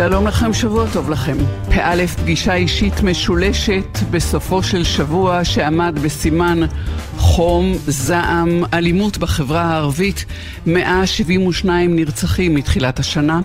שלום 0.00 0.26
לכם, 0.26 0.52
שבוע 0.52 0.86
טוב 0.92 1.10
לכם. 1.10 1.36
פא' 1.74 2.06
פגישה 2.06 2.54
אישית 2.54 3.02
משולשת 3.02 3.98
בסופו 4.10 4.62
של 4.62 4.84
שבוע 4.84 5.44
שעמד 5.44 5.98
בסימן 6.02 6.60
חום, 7.16 7.72
זעם, 7.86 8.64
אלימות 8.74 9.18
בחברה 9.18 9.62
הערבית, 9.62 10.24
172 10.66 11.96
נרצחים 11.96 12.54
מתחילת 12.54 12.98
השנה. 12.98 13.40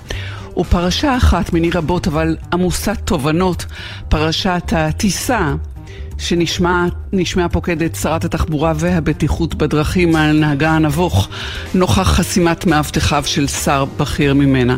ופרשה 0.57 1.18
אחת 1.18 1.54
מני 1.54 1.70
רבות 1.70 2.07
אבל 2.07 2.38
עמוסת 2.54 2.97
תובנות, 3.06 3.65
פרשת 4.10 4.74
הטיסה 4.75 5.54
שנשמעה 6.18 7.50
פוקדת 7.52 7.95
שרת 7.95 8.25
התחבורה 8.25 8.73
והבטיחות 8.75 9.55
בדרכים 9.55 10.15
על 10.15 10.39
נהגה 10.39 10.71
הנבוך 10.71 11.29
נוכח 11.74 12.01
חסימת 12.01 12.65
מאבטחיו 12.65 13.24
של 13.25 13.47
שר 13.47 13.86
בכיר 13.97 14.33
ממנה. 14.33 14.78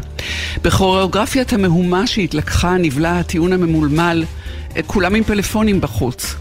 בכוריאוגרפיית 0.63 1.53
המהומה 1.53 2.07
שהתלקחה 2.07 2.77
נבלע 2.77 3.19
הטיעון 3.19 3.53
הממולמל 3.53 4.23
כולם 4.87 5.15
עם 5.15 5.23
פלאפונים 5.23 5.81
בחוץ. 5.81 6.35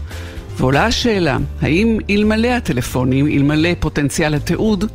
ועולה 0.57 0.85
השאלה, 0.85 1.37
האם 1.61 1.97
אלמלא 2.09 2.47
הטלפונים, 2.47 3.27
אלמלא 3.27 3.69
פוטנציאל 3.79 4.33
התיעוד, 4.33 4.85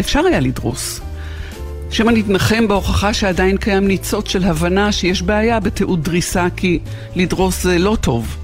אפשר 0.00 0.20
היה 0.26 0.40
לדרוס? 0.40 1.00
שמא 1.90 2.10
נתנחם 2.10 2.68
בהוכחה 2.68 3.14
שעדיין 3.14 3.56
קיים 3.56 3.88
ניצוץ 3.88 4.28
של 4.28 4.44
הבנה 4.44 4.92
שיש 4.92 5.22
בעיה 5.22 5.60
בתיעוד 5.60 6.04
דריסה 6.04 6.46
כי 6.56 6.78
לדרוס 7.16 7.62
זה 7.62 7.78
לא 7.78 7.96
טוב. 8.00 8.36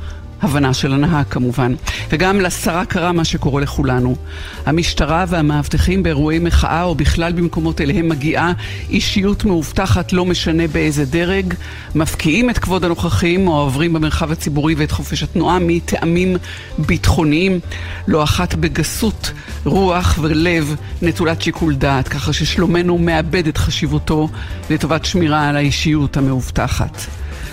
הבנה 0.42 0.74
של 0.74 0.92
הנהג 0.92 1.26
כמובן. 1.30 1.74
וגם 2.10 2.40
לשרה 2.40 2.84
קרה 2.84 3.12
מה 3.12 3.24
שקורה 3.24 3.62
לכולנו. 3.62 4.16
המשטרה 4.66 5.24
והמאבטחים 5.28 6.02
באירועי 6.02 6.38
מחאה 6.38 6.82
או 6.82 6.94
בכלל 6.94 7.32
במקומות 7.32 7.80
אליהם 7.80 8.08
מגיעה 8.08 8.52
אישיות 8.90 9.44
מאובטחת 9.44 10.12
לא 10.12 10.24
משנה 10.24 10.66
באיזה 10.66 11.04
דרג, 11.04 11.54
מפקיעים 11.94 12.50
את 12.50 12.58
כבוד 12.58 12.84
הנוכחים 12.84 13.48
או 13.48 13.60
עוברים 13.60 13.92
במרחב 13.92 14.32
הציבורי 14.32 14.74
ואת 14.74 14.90
חופש 14.90 15.22
התנועה 15.22 15.58
מטעמים 15.60 16.36
ביטחוניים, 16.78 17.60
לא 18.08 18.22
אחת 18.22 18.54
בגסות 18.54 19.32
רוח 19.64 20.18
ולב 20.22 20.76
נטולת 21.02 21.42
שיקול 21.42 21.74
דעת, 21.74 22.08
ככה 22.08 22.32
ששלומנו 22.32 22.98
מאבד 22.98 23.46
את 23.46 23.58
חשיבותו 23.58 24.28
לטובת 24.70 25.04
שמירה 25.04 25.48
על 25.48 25.56
האישיות 25.56 26.16
המאובטחת. 26.16 27.06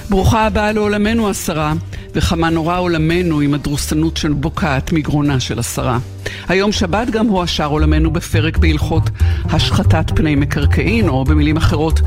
ברוכה 0.09 0.45
הבאה 0.45 0.71
לעולמנו 0.71 1.29
השרה, 1.29 1.73
וכמה 2.15 2.49
נורא 2.49 2.79
עולמנו 2.79 3.39
עם 3.39 3.53
הדרוסנות 3.53 4.17
של 4.17 4.33
בוקעת 4.33 4.91
מגרונה 4.91 5.39
של 5.39 5.59
השרה. 5.59 5.99
היום 6.47 6.71
שבת 6.71 7.09
גם 7.09 7.27
הועשר 7.27 7.65
עולמנו 7.65 8.11
בפרק 8.11 8.57
בהלכות 8.57 9.09
השחתת 9.45 10.11
פני 10.15 10.35
מקרקעין, 10.35 11.09
או 11.09 11.25
במילים 11.25 11.57
אחרות, 11.57 12.01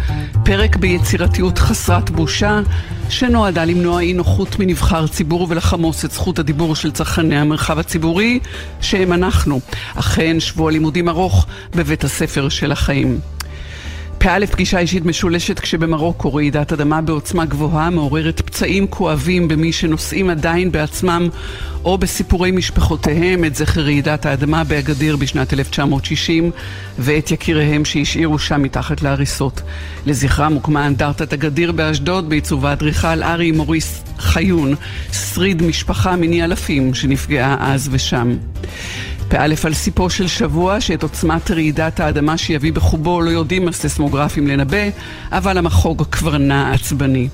פרק 0.45 0.77
ביצירתיות 0.77 1.59
חסרת 1.59 2.11
בושה, 2.11 2.61
שנועדה 3.09 3.65
למנוע 3.65 4.01
אי 4.01 4.13
נוחות 4.13 4.59
מנבחר 4.59 5.07
ציבור 5.07 5.47
ולחמוס 5.51 6.05
את 6.05 6.11
זכות 6.11 6.39
הדיבור 6.39 6.77
של 6.77 6.91
צרכני 6.91 7.37
המרחב 7.37 7.79
הציבורי, 7.79 8.41
שהם 8.81 9.13
אנחנו. 9.13 9.61
אכן, 9.95 10.41
שבוע 10.41 10.71
לימודים 10.71 11.09
ארוך 11.09 11.47
בבית 11.75 12.05
הספר 12.05 12.49
של 12.49 12.73
החיים. 12.73 13.19
פ"א 14.23 14.47
פגישה 14.47 14.79
אישית 14.79 15.05
משולשת 15.05 15.59
כשבמרוקו 15.59 16.35
רעידת 16.35 16.73
אדמה 16.73 17.01
בעוצמה 17.01 17.45
גבוהה 17.45 17.91
מעוררת 17.91 18.41
פצעים 18.41 18.87
כואבים 18.87 19.49
במי 19.49 19.73
שנושאים 19.73 20.31
עדיין 20.31 20.73
בעצמם 20.73 21.29
או 21.85 21.99
בסיפורי 21.99 22.51
משפחותיהם 22.51 23.45
את 23.45 23.55
זכר 23.55 23.81
רעידת 23.81 24.27
האדמה 24.27 24.65
באגדיר 24.65 25.17
בשנת 25.17 25.53
1960 25.53 26.51
ואת 26.99 27.31
יקיריהם 27.31 27.85
שהשאירו 27.85 28.39
שם 28.39 28.63
מתחת 28.63 29.03
להריסות. 29.03 29.63
לזכרם 30.07 30.53
הוקמה 30.53 30.87
אנדרטת 30.87 31.33
אגדיר 31.33 31.73
באשדוד 31.73 32.29
בעיצוב 32.29 32.67
האדריכל 32.67 33.23
ארי 33.23 33.53
מוריס 33.53 34.03
חיון, 34.19 34.75
שריד 35.13 35.63
משפחה 35.63 36.17
מני 36.17 36.45
אלפים 36.45 36.95
שנפגעה 36.95 37.57
אז 37.61 37.89
ושם. 37.93 38.37
פא 39.31 39.37
על 39.37 39.75
סיפו 39.75 40.11
של 40.11 40.27
שבוע 40.27 40.81
שאת 40.81 41.03
עוצמת 41.03 41.51
רעידת 41.51 42.01
האדמה 42.01 42.39
שיביא 42.39 42.73
בחובו 42.73 43.21
לא 43.21 43.31
יודעים 43.31 43.69
הססמוגרפים 43.69 44.47
לנבא, 44.47 44.89
אבל 45.33 45.59
המחוג 45.59 46.03
כבר 46.13 46.39
נע 46.39 46.73
עצבני. 46.73 47.29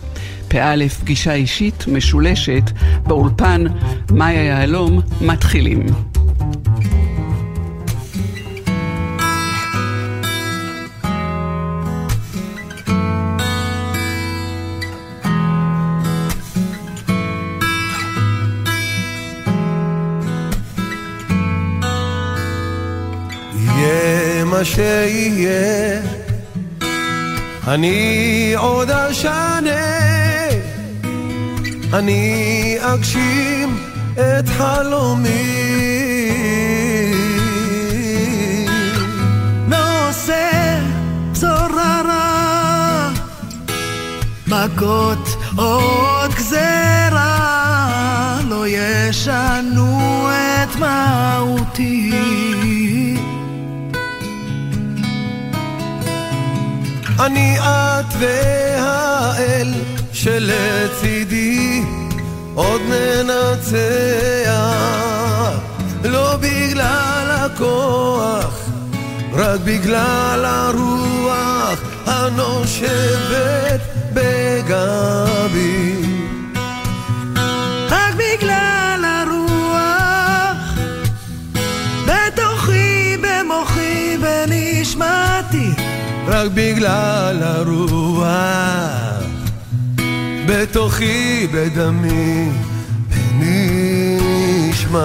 פא 0.48 0.74
פגישה 1.00 1.32
אישית 1.32 1.84
משולשת 1.88 2.70
באולפן 3.02 3.64
מאיה 4.10 4.42
יהלום 4.42 5.00
מתחילים. 5.20 5.86
מה 24.44 24.64
שיהיה, 24.64 26.00
אני 27.68 28.54
עוד 28.56 28.90
אשנה, 28.90 29.70
אני 31.92 32.76
אגשים 32.80 33.78
את 34.14 34.48
חלומי. 34.48 35.66
מכות 44.46 45.36
עוד 45.56 46.34
גזרה, 46.34 47.20
לא 48.48 48.64
ישנו 48.68 50.28
את 50.30 50.76
מהותי. 50.76 52.12
אני 57.18 57.58
את 57.60 58.14
והאל 58.18 59.72
שלצידי 60.12 61.82
עוד 62.54 62.80
ננצח. 62.88 63.76
לא 66.04 66.36
בגלל 66.36 67.30
הכוח 67.30 68.68
רק 69.32 69.60
בגלל 69.60 70.44
הרוח 70.44 71.80
הנושבת 72.06 73.80
בגבי 74.12 76.05
רק 86.26 86.50
בגלל 86.54 87.42
הרוח 87.42 89.22
בתוכי, 90.46 91.46
בדמי, 91.52 92.50
בנשמתי. 93.38 94.96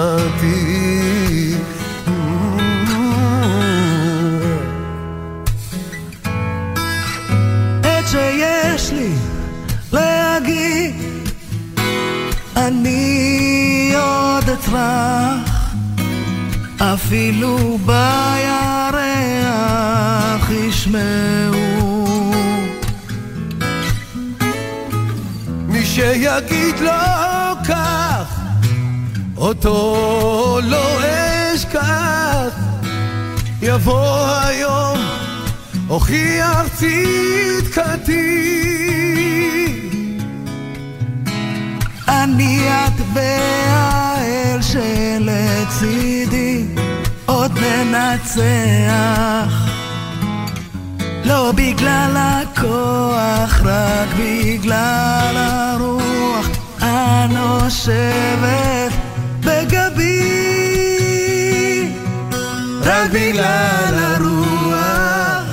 את 7.81 8.07
שיש 8.07 8.91
לי 8.91 9.13
להגיד 9.91 10.95
אני 12.57 13.93
עוד 13.95 14.49
אצרח 14.49 15.71
אפילו 16.77 17.77
בירח 17.85 18.90
ישמעו. 20.51 22.31
מי 25.67 25.85
שיגיד 25.85 26.79
לו 26.79 26.91
כך, 27.67 28.39
אותו 29.37 30.59
לא 30.63 30.99
אשכח. 31.55 32.55
יבוא 33.61 34.27
היום, 34.27 34.97
הוכיח 35.87 36.67
צדקתי. 36.75 38.51
אני 42.07 42.67
את 42.69 43.01
והאל 43.13 44.61
שלצידי 44.61 46.65
עוד 47.25 47.51
ננצח 47.59 49.70
לא 51.31 51.51
בגלל 51.55 52.17
הכוח, 52.17 53.61
רק 53.63 54.09
בגלל 54.19 55.37
הרוח 55.37 56.47
הנושבת 56.79 58.91
בגבי 59.39 60.31
רק 62.81 63.09
בגלל 63.11 63.93
הרוח 63.93 65.45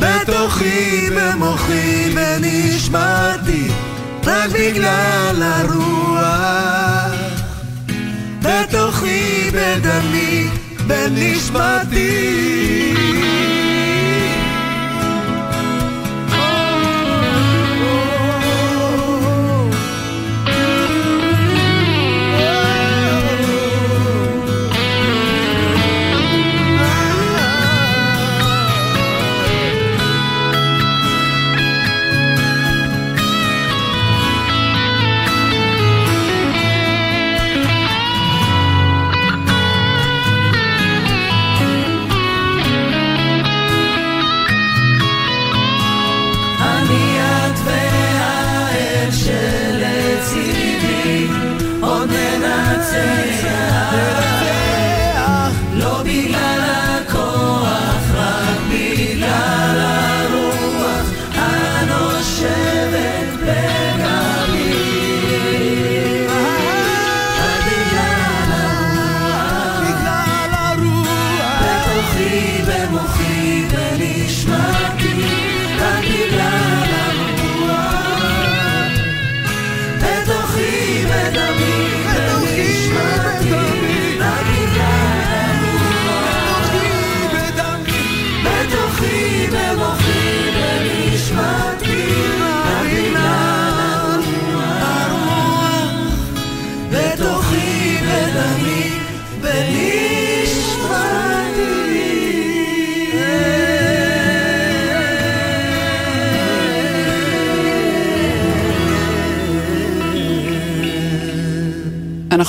בתוכי, 0.00 1.10
במוחי, 1.16 2.10
בנשמתי, 2.14 3.68
רק 4.24 4.50
בגלל 4.50 5.42
הרוח. 5.42 7.14
בתוכי, 8.42 9.50
בדמי, 9.52 10.48
בנשמתי. 10.86 12.56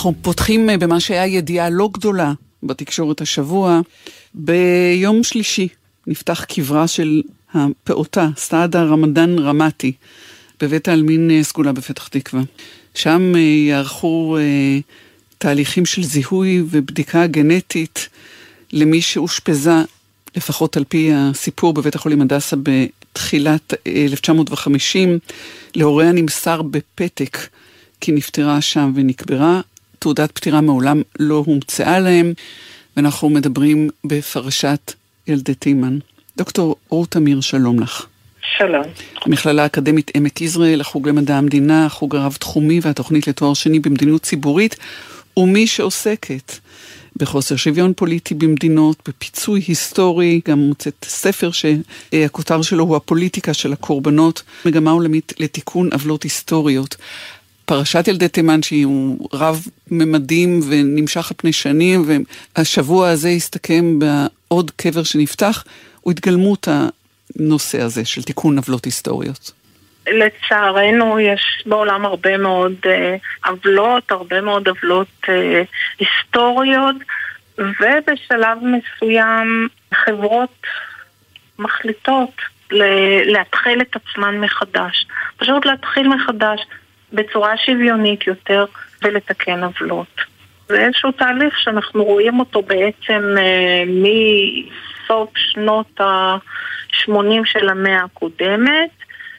אנחנו 0.08 0.24
פותחים 0.24 0.70
אה, 0.70 0.78
במה 0.78 1.00
שהיה 1.00 1.26
ידיעה 1.26 1.70
לא 1.70 1.90
גדולה 1.94 2.34
בתקשורת 2.64 3.22
השבוע. 3.22 3.82
ביום 4.34 5.24
שלישי 5.24 5.68
נפתח 6.08 6.44
קברה 6.44 6.88
של 6.88 7.22
הפעוטה, 7.54 8.28
סעדה 8.38 8.84
רמדאן 8.84 9.40
רמתי, 9.40 9.92
בבית 10.62 10.88
העלמין 10.88 11.32
אה, 11.32 11.44
סגולה 11.44 11.72
בפתח 11.72 12.08
תקווה. 12.08 12.42
שם 12.94 13.32
אה, 13.36 13.40
יערכו 13.40 14.38
תהליכים 15.38 15.86
של 15.86 16.04
זיהוי 16.04 16.64
ובדיקה 16.70 17.28
גנטית 17.28 18.10
למי 18.72 19.02
שאושפזה, 19.02 19.76
לפחות 20.36 20.78
על 20.78 20.84
פי 20.84 21.12
הסיפור 21.14 21.74
בבית 21.74 21.96
החולים 21.96 22.22
הדסה 22.22 22.56
בתחילת 22.64 23.74
1950. 23.88 25.20
להוריה 25.76 26.12
נמסר 26.12 26.62
בפתק 26.62 27.38
כי 28.02 28.12
נפטרה 28.12 28.62
שם 28.62 28.92
ונקברה. 28.96 29.62
תעודת 30.00 30.32
פטירה 30.32 30.62
מעולם 30.62 31.02
לא 31.20 31.44
הומצאה 31.46 32.00
להם, 32.00 32.34
ואנחנו 32.98 33.30
מדברים 33.30 33.90
בפרשת 34.04 34.94
ילדי 35.28 35.54
תימן. 35.54 35.98
דוקטור 36.38 36.76
רות 36.90 37.18
אמיר, 37.18 37.42
שלום 37.42 37.80
לך. 37.80 38.06
שלום. 38.58 38.84
המכללה 39.26 39.64
האקדמית 39.64 40.12
עמק 40.16 40.42
יזרעאל, 40.42 40.82
החוג 40.82 41.08
למדע 41.08 41.38
המדינה, 41.38 41.86
החוג 41.86 42.16
הרב-תחומי 42.16 42.80
והתוכנית 42.84 43.28
לתואר 43.28 43.54
שני 43.54 43.80
במדיניות 43.80 44.22
ציבורית, 44.22 44.76
ומי 45.38 45.68
שעוסקת 45.68 46.54
בחוסר 47.16 47.56
שוויון 47.56 47.94
פוליטי 47.96 48.34
במדינות, 48.34 48.98
בפיצוי 49.08 49.62
היסטורי, 49.68 50.42
גם 50.48 50.60
מוצאת 50.60 51.06
ספר 51.08 51.50
שהכותר 51.52 52.62
שלו 52.62 52.84
הוא 52.84 52.96
הפוליטיקה 52.96 53.54
של 53.54 53.74
הקורבנות, 53.74 54.44
מגמה 54.66 54.92
עולמית 54.92 55.34
לתיקון 55.40 55.90
עוולות 55.94 56.24
היסטוריות. 56.24 56.96
פרשת 57.68 58.08
ילדי 58.08 58.28
תימן 58.28 58.62
שהיא 58.62 58.88
רב 59.34 59.60
ממדים 59.92 60.60
ונמשך 60.70 61.32
על 61.32 61.38
פני 61.38 61.54
שנים, 61.54 62.06
והשבוע 62.58 63.10
הזה 63.10 63.30
הסתכם 63.30 64.00
בעוד 64.00 64.72
קבר 64.72 65.04
שנפתח, 65.04 65.64
הוא 66.02 66.12
התגלמות 66.12 66.68
הנושא 66.68 67.82
הזה 67.82 68.06
של 68.06 68.24
תיקון 68.24 68.58
עוולות 68.58 68.86
היסטוריות. 68.86 69.52
לצערנו 70.08 71.20
יש 71.20 71.64
בעולם 71.66 72.06
הרבה 72.06 72.38
מאוד 72.38 72.74
אה, 72.86 73.16
עוולות, 73.46 74.12
הרבה 74.12 74.42
מאוד 74.42 74.68
עוולות 74.68 75.08
אה, 75.30 75.64
היסטוריות, 76.00 76.96
ובשלב 77.58 78.58
מסוים 78.62 79.68
חברות 79.94 80.62
מחליטות 81.60 82.32
להתחיל 83.26 83.82
את 83.82 83.96
עצמן 83.96 84.38
מחדש. 84.38 85.08
פשוט 85.38 85.66
להתחיל 85.66 86.08
מחדש. 86.08 86.62
בצורה 87.14 87.58
שוויונית 87.58 88.28
יותר 88.28 88.66
ולתקן 89.04 89.64
עוולות. 89.64 90.22
זה 90.70 90.86
איזשהו 90.86 91.12
תהליך 91.12 91.60
שאנחנו 91.60 92.04
רואים 92.04 92.40
אותו 92.40 92.62
בעצם 92.62 93.24
אה, 93.38 93.84
מסוף 93.88 95.30
שנות 95.36 96.02
ה-80 96.02 97.46
של 97.46 97.70
המאה 97.70 98.04
הקודמת, 98.04 98.90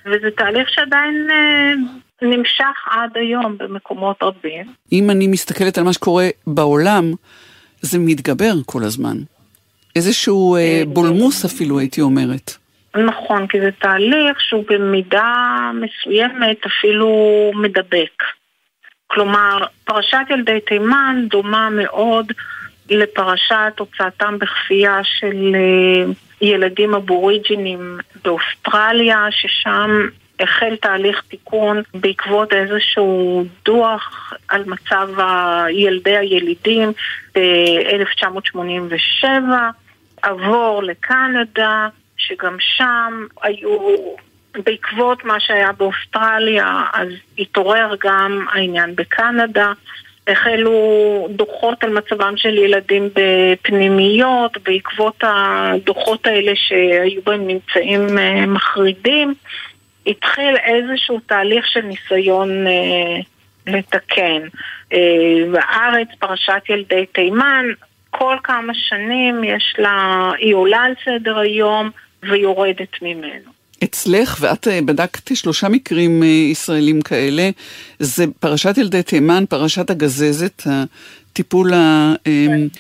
וזה 0.07 0.31
תהליך 0.37 0.69
שעדיין 0.71 1.29
אה, 1.31 1.73
נמשך 2.23 2.89
עד 2.91 3.11
היום 3.15 3.59
במקומות 3.59 4.23
רבים. 4.23 4.73
אם 4.93 5.11
אני 5.11 5.27
מסתכלת 5.27 5.79
על 5.79 5.85
מה 5.85 5.93
שקורה 5.93 6.29
בעולם, 6.47 7.13
זה 7.81 7.99
מתגבר 7.99 8.53
כל 8.67 8.85
הזמן. 8.85 9.17
איזשהו 9.97 10.55
אה, 10.55 10.61
אה 10.61 10.83
בולמוס 10.87 11.45
אפילו, 11.45 11.79
הייתי 11.79 12.01
אומרת. 12.01 12.57
נכון, 12.97 13.47
כי 13.47 13.61
זה 13.61 13.71
תהליך 13.79 14.41
שהוא 14.41 14.65
במידה 14.69 15.71
מסוימת 15.75 16.67
אפילו 16.67 17.51
מדבק. 17.55 18.23
כלומר, 19.07 19.65
פרשת 19.85 20.27
ילדי 20.31 20.61
תימן 20.61 21.25
דומה 21.31 21.69
מאוד 21.71 22.33
לפרשת 22.91 23.73
הוצאתם 23.79 24.39
בכפייה 24.39 25.01
של 25.05 25.55
אה, 25.55 26.13
ילדים 26.41 26.95
אבוריג'ינים 26.95 27.99
באוסטרליה, 28.25 29.27
ששם 29.31 30.09
החל 30.41 30.77
תהליך 30.77 31.23
תיקון 31.29 31.83
בעקבות 31.95 32.53
איזשהו 32.53 33.45
דוח 33.65 34.33
על 34.49 34.65
מצב 34.67 35.09
ילדי 35.71 36.17
הילידים 36.17 36.93
ב-1987, 37.35 39.27
עבור 40.23 40.83
לקנדה, 40.83 41.89
שגם 42.19 42.57
שם 42.61 43.27
היו, 43.43 43.79
בעקבות 44.65 45.25
מה 45.25 45.41
שהיה 45.41 45.73
באוסטרליה, 45.73 46.83
אז 46.93 47.09
התעורר 47.39 47.95
גם 48.01 48.47
העניין 48.53 48.97
בקנדה. 48.97 49.73
החלו 50.29 51.29
דוחות 51.31 51.85
על 51.85 51.93
מצבם 51.93 52.35
של 52.37 52.59
ילדים 52.59 53.09
בפנימיות, 53.15 54.59
בעקבות 54.63 55.23
הדוחות 55.23 56.27
האלה 56.27 56.53
שהיו 56.55 57.23
בהם 57.23 57.47
ממצאים 57.47 58.19
אה, 58.19 58.47
מחרידים, 58.47 59.35
התחיל 60.07 60.57
איזשהו 60.57 61.21
תהליך 61.27 61.67
של 61.69 61.81
ניסיון 61.81 62.67
אה, 62.67 63.21
לתקן. 63.67 64.43
בארץ, 65.53 66.09
אה, 66.11 66.17
פרשת 66.19 66.63
ילדי 66.69 67.07
תימן, 67.07 67.67
כל 68.11 68.37
כמה 68.43 68.73
שנים 68.75 69.45
יש 69.45 69.75
לה, 69.79 70.31
היא 70.39 70.55
עולה 70.55 70.79
על 70.79 70.93
סדר 71.05 71.39
היום, 71.39 71.91
ויורדת 72.23 73.03
ממנו. 73.03 73.51
אצלך, 73.85 74.37
ואת 74.41 74.69
אה, 74.69 74.81
בדקת 74.83 75.37
שלושה 75.37 75.69
מקרים 75.69 76.23
אה, 76.23 76.29
ישראלים 76.29 77.03
כאלה, 77.03 77.51
זה 77.99 78.25
פרשת 78.41 78.79
ילדי 78.79 79.03
תימן, 79.03 79.45
פרשת 79.49 79.91
הגזזת, 79.91 80.63
הטיפול 80.67 81.73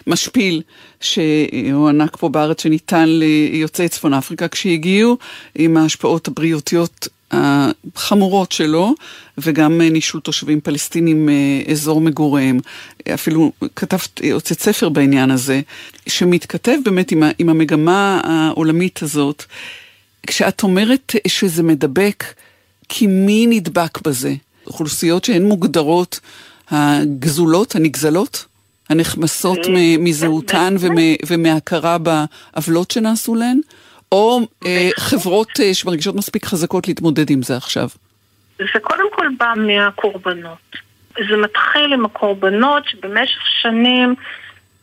המשפיל 0.06 0.62
שהוענק 1.00 2.16
פה 2.16 2.28
בארץ, 2.28 2.62
שניתן 2.62 3.04
ליוצאי 3.08 3.88
צפון 3.88 4.14
אפריקה 4.14 4.48
כשהגיעו, 4.48 5.18
עם 5.54 5.76
ההשפעות 5.76 6.28
הבריאותיות 6.28 7.08
החמורות 7.30 8.52
שלו, 8.52 8.94
וגם 9.38 9.80
נישול 9.80 10.20
תושבים 10.20 10.60
פלסטינים 10.60 11.26
מאזור 11.26 12.00
מגוריהם. 12.00 12.58
אפילו 13.14 13.52
כתבת, 13.76 14.20
הוצאת 14.32 14.60
ספר 14.60 14.88
בעניין 14.88 15.30
הזה, 15.30 15.60
שמתכתב 16.06 16.76
באמת 16.84 17.12
עם, 17.12 17.22
עם 17.38 17.48
המגמה 17.48 18.20
העולמית 18.24 19.02
הזאת. 19.02 19.44
כשאת 20.26 20.62
אומרת 20.62 21.14
שזה 21.26 21.62
מדבק, 21.62 22.24
כי 22.88 23.06
מי 23.06 23.46
נדבק 23.46 24.00
בזה? 24.06 24.34
אוכלוסיות 24.66 25.24
שהן 25.24 25.42
מוגדרות 25.42 26.20
הגזולות, 26.70 27.74
הנגזלות? 27.74 28.44
הנחמסות 28.88 29.58
אה, 29.58 29.94
מזהותן 29.98 30.76
ומהכרה 31.28 31.98
בעוולות 31.98 32.90
שנעשו 32.90 33.34
להן? 33.34 33.60
או 34.12 34.40
אה, 34.66 34.88
חברות 34.96 35.48
אה, 35.60 35.74
שמרגישות 35.74 36.14
מספיק 36.14 36.44
חזקות 36.44 36.88
להתמודד 36.88 37.30
עם 37.30 37.42
זה 37.42 37.56
עכשיו? 37.56 37.88
זה 38.58 38.80
קודם 38.82 39.04
כל 39.12 39.26
בא 39.38 39.54
מהקורבנות. 39.56 40.76
זה 41.30 41.36
מתחיל 41.36 41.92
עם 41.92 42.04
הקורבנות 42.04 42.82
שבמשך 42.88 43.46
שנים 43.62 44.14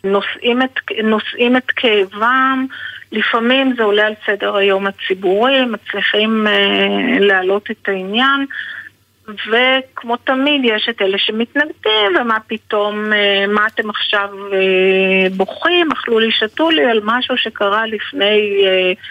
נושאים 0.03 0.61
את, 0.61 0.79
נושאים 1.03 1.57
את 1.57 1.71
כאבם, 1.75 2.65
לפעמים 3.11 3.73
זה 3.77 3.83
עולה 3.83 4.07
על 4.07 4.13
סדר 4.25 4.55
היום 4.55 4.87
הציבורי, 4.87 5.65
מצליחים 5.65 6.47
אה, 6.47 7.19
להעלות 7.19 7.71
את 7.71 7.89
העניין, 7.89 8.45
וכמו 9.27 10.17
תמיד 10.17 10.61
יש 10.63 10.89
את 10.89 11.01
אלה 11.01 11.17
שמתנגדים, 11.17 12.15
ומה 12.21 12.37
פתאום, 12.47 13.13
אה, 13.13 13.45
מה 13.47 13.67
אתם 13.67 13.89
עכשיו 13.89 14.29
אה, 14.53 15.29
בוכים, 15.37 15.91
אכלו 15.91 16.19
לי, 16.19 16.31
שתו 16.31 16.69
לי 16.69 16.85
על 16.85 16.99
משהו 17.03 17.37
שקרה 17.37 17.85
לפני 17.85 18.63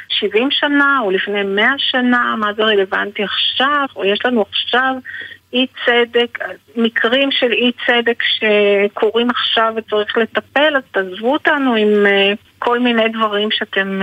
70 0.08 0.44
אה, 0.44 0.48
שנה 0.50 0.98
או 1.02 1.10
לפני 1.10 1.42
100 1.42 1.68
שנה, 1.78 2.34
מה 2.38 2.52
זה 2.52 2.62
רלוונטי 2.62 3.22
עכשיו, 3.22 3.86
או 3.96 4.04
יש 4.04 4.18
לנו 4.24 4.44
עכשיו 4.52 4.94
אי 5.52 5.66
צדק, 5.86 6.38
מקרים 6.76 7.30
של 7.30 7.52
אי 7.52 7.72
צדק 7.86 8.22
שקורים 8.22 9.30
עכשיו 9.30 9.72
וצריך 9.76 10.16
לטפל, 10.16 10.76
אז 10.76 10.82
תעזבו 10.90 11.32
אותנו 11.32 11.74
עם 11.74 12.06
כל 12.58 12.78
מיני 12.78 13.08
דברים 13.08 13.48
שאתם 13.50 14.00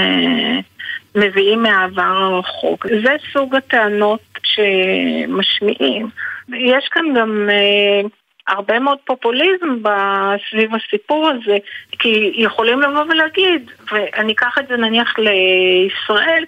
מביאים 1.16 1.64
מהעבר 1.64 2.02
הרחוק. 2.02 2.88
זה 3.04 3.16
סוג 3.34 3.56
הטענות 3.56 4.22
שמשמיעים. 4.44 6.10
יש 6.50 6.88
כאן 6.92 7.06
גם 7.16 7.50
אה, 7.52 8.02
הרבה 8.48 8.80
מאוד 8.80 8.98
פופוליזם 9.06 9.82
סביב 10.50 10.72
הסיפור 10.76 11.30
הזה, 11.30 11.58
כי 12.00 12.32
יכולים 12.36 12.82
לבוא 12.82 13.04
ולהגיד, 13.10 13.72
ואני 13.92 14.34
אקח 14.34 14.58
את 14.60 14.68
זה 14.68 14.78
נניח 14.78 15.16
לישראל, 15.20 16.44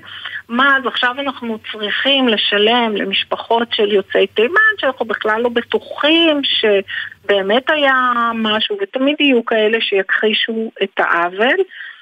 מה 0.49 0.77
אז 0.77 0.85
עכשיו 0.85 1.15
אנחנו 1.19 1.57
צריכים 1.71 2.27
לשלם 2.27 2.95
למשפחות 2.95 3.67
של 3.71 3.91
יוצאי 3.91 4.27
תימן, 4.27 4.73
שאנחנו 4.77 5.05
בכלל 5.05 5.41
לא 5.41 5.49
בטוחים 5.49 6.41
שבאמת 6.43 7.69
היה 7.69 8.11
משהו, 8.35 8.77
ותמיד 8.81 9.15
יהיו 9.19 9.45
כאלה 9.45 9.77
שיכחישו 9.81 10.71
את 10.83 10.99
העוול. 10.99 11.57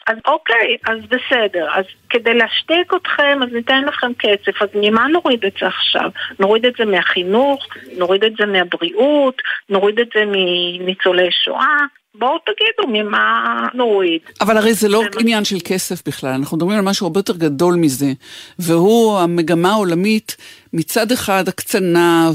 אז 0.07 0.15
אוקיי, 0.27 0.77
אז 0.85 0.97
בסדר. 1.05 1.67
אז 1.73 1.85
כדי 2.09 2.33
להשתיק 2.33 2.93
אתכם, 2.95 3.39
אז 3.43 3.49
ניתן 3.53 3.83
לכם 3.87 4.11
כסף. 4.19 4.61
אז 4.61 4.69
ממה 4.75 5.07
נוריד 5.07 5.45
את 5.45 5.53
זה 5.61 5.67
עכשיו? 5.67 6.09
נוריד 6.39 6.65
את 6.65 6.73
זה 6.77 6.85
מהחינוך, 6.85 7.67
נוריד 7.97 8.23
את 8.23 8.33
זה 8.39 8.45
מהבריאות, 8.45 9.41
נוריד 9.69 9.99
את 9.99 10.07
זה 10.15 10.23
מניצולי 10.25 11.29
שואה. 11.31 11.77
בואו 12.15 12.37
תגידו 12.39 12.93
ממה 13.03 13.67
נוריד. 13.73 14.21
אבל 14.41 14.57
הרי 14.57 14.73
זה 14.73 14.89
לא 14.89 15.01
זה 15.13 15.19
עניין 15.19 15.45
של 15.45 15.55
כסף 15.65 16.07
בכלל, 16.07 16.29
אנחנו 16.29 16.57
מדברים 16.57 16.77
על 16.77 16.85
משהו 16.85 17.07
הרבה 17.07 17.19
יותר 17.19 17.37
גדול 17.37 17.75
מזה, 17.75 18.11
והוא 18.59 19.19
המגמה 19.19 19.69
העולמית, 19.69 20.37
מצד 20.73 21.11
אחד 21.11 21.47
הקצנה 21.47 22.29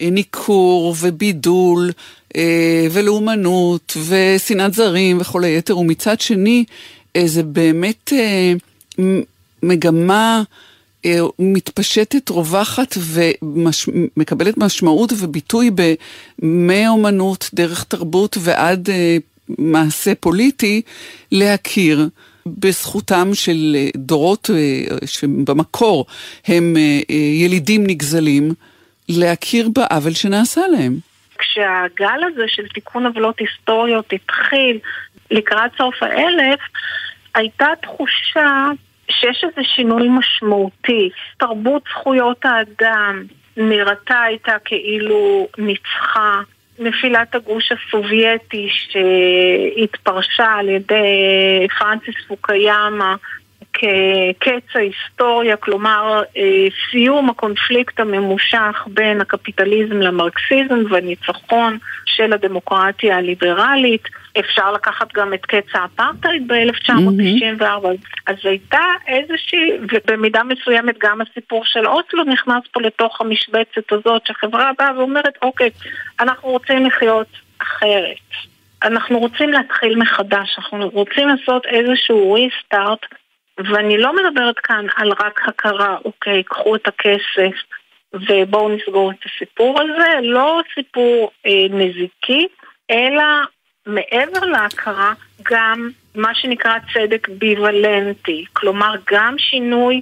וניכור 0.00 0.94
ובידול 1.02 1.90
ולאומנות 2.90 3.96
ושנאת 4.06 4.74
זרים 4.74 5.18
וכל 5.20 5.44
היתר, 5.44 5.78
ומצד 5.78 6.20
שני 6.20 6.64
אה, 7.16 7.22
זה 7.26 7.42
באמת 7.42 8.12
אה, 8.12 8.52
מגמה 9.62 10.42
מתפשטת, 11.38 12.28
רווחת 12.28 12.94
ומקבלת 12.98 14.58
משמעות 14.58 15.12
וביטוי 15.16 15.70
מאומנות, 16.42 17.50
דרך 17.54 17.84
תרבות 17.84 18.36
ועד 18.40 18.88
מעשה 19.48 20.14
פוליטי, 20.14 20.82
להכיר 21.32 22.08
בזכותם 22.46 23.30
של 23.34 23.76
דורות 23.96 24.50
שבמקור 25.04 26.06
הם 26.46 26.76
ילידים 27.38 27.86
נגזלים, 27.86 28.54
להכיר 29.08 29.68
בעוול 29.68 30.14
שנעשה 30.14 30.60
להם. 30.68 30.98
כשהגל 31.38 32.20
הזה 32.24 32.44
של 32.46 32.68
תיקון 32.68 33.06
עוולות 33.06 33.38
היסטוריות 33.38 34.12
התחיל 34.12 34.78
לקראת 35.30 35.70
סוף 35.78 36.02
האלף, 36.02 36.60
הייתה 37.34 37.66
תחושה 37.82 38.68
שיש 39.10 39.44
איזה 39.44 39.68
שינוי 39.76 40.08
משמעותי. 40.08 41.10
תרבות 41.38 41.82
זכויות 41.90 42.44
האדם 42.44 43.24
נראתה 43.56 44.22
הייתה 44.22 44.52
כאילו 44.64 45.48
ניצחה. 45.58 46.40
נפילת 46.78 47.34
הגוש 47.34 47.72
הסובייטי 47.72 48.68
שהתפרשה 48.70 50.46
על 50.46 50.68
ידי 50.68 51.66
פרנסיס 51.78 52.14
פוקיאמה 52.28 53.16
כקץ 53.78 54.76
ההיסטוריה, 54.76 55.56
כלומר 55.56 56.22
אה, 56.36 56.66
סיום 56.90 57.30
הקונפליקט 57.30 58.00
הממושך 58.00 58.86
בין 58.86 59.20
הקפיטליזם 59.20 60.00
למרקסיזם 60.00 60.78
והניצחון 60.90 61.78
של 62.06 62.32
הדמוקרטיה 62.32 63.16
הליברלית. 63.16 64.08
אפשר 64.38 64.72
לקחת 64.72 65.12
גם 65.14 65.34
את 65.34 65.46
קץ 65.46 65.66
האפרטהייד 65.74 66.48
ב-1994. 66.48 67.62
Mm-hmm. 67.62 68.06
אז 68.26 68.36
הייתה 68.44 68.84
איזושהי, 69.06 69.70
ובמידה 69.92 70.42
מסוימת 70.42 70.94
גם 70.98 71.20
הסיפור 71.20 71.62
של 71.64 71.86
אוסלו 71.86 72.24
נכנס 72.24 72.62
פה 72.72 72.80
לתוך 72.80 73.20
המשבצת 73.20 73.92
הזאת, 73.92 74.26
שחברה 74.26 74.70
באה 74.78 74.98
ואומרת, 74.98 75.34
אוקיי, 75.42 75.70
אנחנו 76.20 76.48
רוצים 76.48 76.86
לחיות 76.86 77.28
אחרת. 77.58 78.16
אנחנו 78.82 79.18
רוצים 79.18 79.52
להתחיל 79.52 79.98
מחדש, 79.98 80.56
אנחנו 80.58 80.88
רוצים 80.88 81.28
לעשות 81.28 81.66
איזשהו 81.66 82.32
ריסטארט 82.32 83.06
ואני 83.58 83.98
לא 83.98 84.12
מדברת 84.16 84.58
כאן 84.58 84.86
על 84.96 85.10
רק 85.10 85.40
הכרה, 85.48 85.96
אוקיי, 86.04 86.42
קחו 86.42 86.76
את 86.76 86.88
הכסף 86.88 87.56
ובואו 88.12 88.68
נסגור 88.68 89.10
את 89.10 89.16
הסיפור 89.24 89.80
הזה, 89.80 90.20
לא 90.22 90.60
סיפור 90.74 91.30
אה, 91.46 91.66
נזיקי, 91.70 92.46
אלא 92.90 93.24
מעבר 93.86 94.46
להכרה 94.46 95.12
גם 95.42 95.90
מה 96.14 96.34
שנקרא 96.34 96.78
צדק 96.94 97.28
ביוולנטי, 97.28 98.44
כלומר 98.52 98.94
גם 99.12 99.34
שינוי 99.38 100.00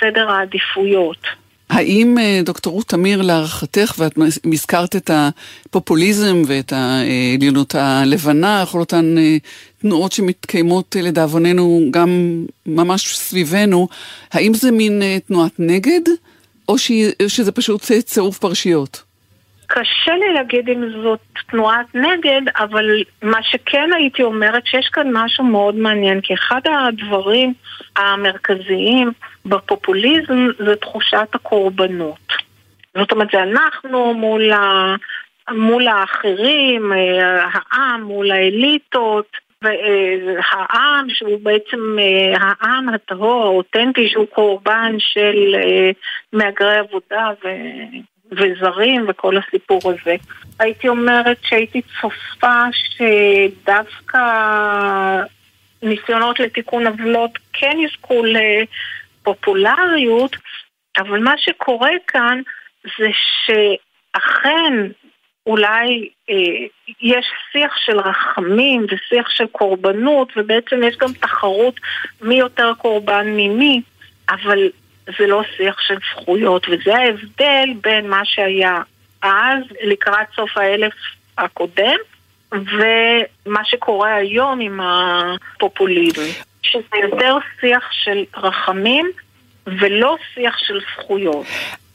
סדר 0.00 0.30
העדיפויות. 0.30 1.26
האם 1.70 2.18
אה, 2.18 2.40
דוקטור 2.44 2.72
רות 2.72 2.86
תמיר 2.86 3.22
להערכתך, 3.22 3.94
ואת 3.98 4.12
הזכרת 4.52 4.96
את 4.96 5.10
הפופוליזם 5.10 6.42
ואת 6.46 6.72
העליונות 6.72 7.74
הלבנה, 7.74 8.64
כל 8.72 8.78
אותן 8.80 9.18
אה, 9.18 9.36
תנועות 9.82 10.12
שמתקיימות 10.12 10.96
אה, 10.96 11.02
לדאבוננו 11.02 11.80
גם 11.90 12.08
ממש 12.66 13.16
סביבנו, 13.16 13.88
האם 14.32 14.54
זה 14.54 14.70
מין 14.70 15.02
תנועת 15.26 15.52
נגד, 15.58 16.00
או 16.68 16.78
שזה 17.28 17.52
פשוט 17.52 17.82
צירוף 17.82 18.38
פרשיות? 18.38 19.02
קשה 19.66 20.12
לי 20.12 20.32
להגיד 20.34 20.68
אם 20.68 20.82
זאת 21.02 21.20
תנועת 21.50 21.94
נגד, 21.94 22.42
אבל 22.58 23.02
מה 23.22 23.42
שכן 23.42 23.90
הייתי 23.96 24.22
אומרת 24.22 24.66
שיש 24.66 24.88
כאן 24.92 25.06
משהו 25.12 25.44
מאוד 25.44 25.74
מעניין, 25.74 26.20
כי 26.20 26.34
אחד 26.34 26.60
הדברים 26.64 27.54
המרכזיים 27.96 29.12
בפופוליזם 29.46 30.46
זה 30.58 30.76
תחושת 30.76 31.28
הקורבנות. 31.34 32.32
זאת 32.98 33.12
אומרת, 33.12 33.28
זה 33.32 33.42
אנחנו 33.42 34.14
מול, 34.14 34.52
ה... 34.52 34.94
מול 35.50 35.88
האחרים, 35.88 36.92
אה, 36.92 37.46
העם 37.52 38.02
מול 38.02 38.30
האליטות, 38.30 39.26
והעם 39.62 41.06
שהוא 41.08 41.38
בעצם 41.42 41.96
אה, 41.98 42.34
העם 42.40 42.88
הטהור, 42.88 43.44
האותנטי, 43.44 44.08
שהוא 44.08 44.26
קורבן 44.26 44.94
של 44.98 45.54
אה, 45.54 45.90
מהגרי 46.32 46.76
עבודה 46.76 47.30
ו... 47.44 47.48
וזרים 48.32 49.04
וכל 49.08 49.36
הסיפור 49.36 49.80
הזה. 49.84 50.16
הייתי 50.58 50.88
אומרת 50.88 51.36
שהייתי 51.42 51.82
צופה 52.00 52.64
שדווקא 52.72 54.18
ניסיונות 55.82 56.40
לתיקון 56.40 56.86
עוולות 56.86 57.38
כן 57.52 57.76
יזכו 57.78 58.22
לפופולריות, 59.22 60.36
אבל 60.98 61.18
מה 61.18 61.34
שקורה 61.38 61.90
כאן 62.06 62.40
זה 62.98 63.08
שאכן 63.44 64.74
אולי 65.46 66.08
אה, 66.30 66.34
יש 67.00 67.26
שיח 67.52 67.76
של 67.76 67.98
רחמים 68.00 68.86
ושיח 68.90 69.30
של 69.30 69.46
קורבנות 69.46 70.28
ובעצם 70.36 70.82
יש 70.82 70.96
גם 70.96 71.12
תחרות 71.12 71.74
מי 72.20 72.34
יותר 72.34 72.72
קורבן 72.78 73.26
ממי, 73.26 73.82
אבל 74.30 74.68
זה 75.18 75.26
לא 75.26 75.42
שיח 75.56 75.80
של 75.80 75.96
זכויות, 76.10 76.66
וזה 76.68 76.96
ההבדל 76.96 77.68
בין 77.80 78.10
מה 78.10 78.24
שהיה 78.24 78.82
אז, 79.22 79.62
לקראת 79.82 80.26
סוף 80.36 80.56
האלף 80.56 80.92
הקודם, 81.38 81.96
ומה 82.52 83.64
שקורה 83.64 84.14
היום 84.14 84.60
עם 84.60 84.80
הפופוליזם, 84.82 86.40
שזה 86.62 86.96
יותר 87.02 87.38
שיח 87.60 87.88
של 87.92 88.24
רחמים 88.36 89.10
ולא 89.66 90.16
שיח 90.34 90.58
של 90.58 90.80
זכויות. 90.80 91.46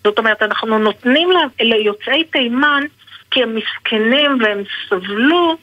זאת 0.04 0.20
אומרת, 0.20 0.42
אנחנו 0.42 0.80
נותנים 0.80 1.30
ליוצאי 1.60 2.24
תימן, 2.24 2.84
כי 3.32 3.44
הם 3.44 3.56
מסכנים 3.56 4.38
והם 4.42 4.64
סבלו, 4.90 5.58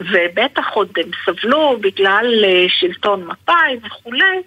ובטח 0.00 0.70
עוד 0.72 0.88
הם 0.96 1.10
סבלו 1.24 1.76
בגלל 1.80 2.44
אה, 2.44 2.66
שלטון 2.68 3.24
מפא"י 3.24 3.76
וכולי, 3.86 4.42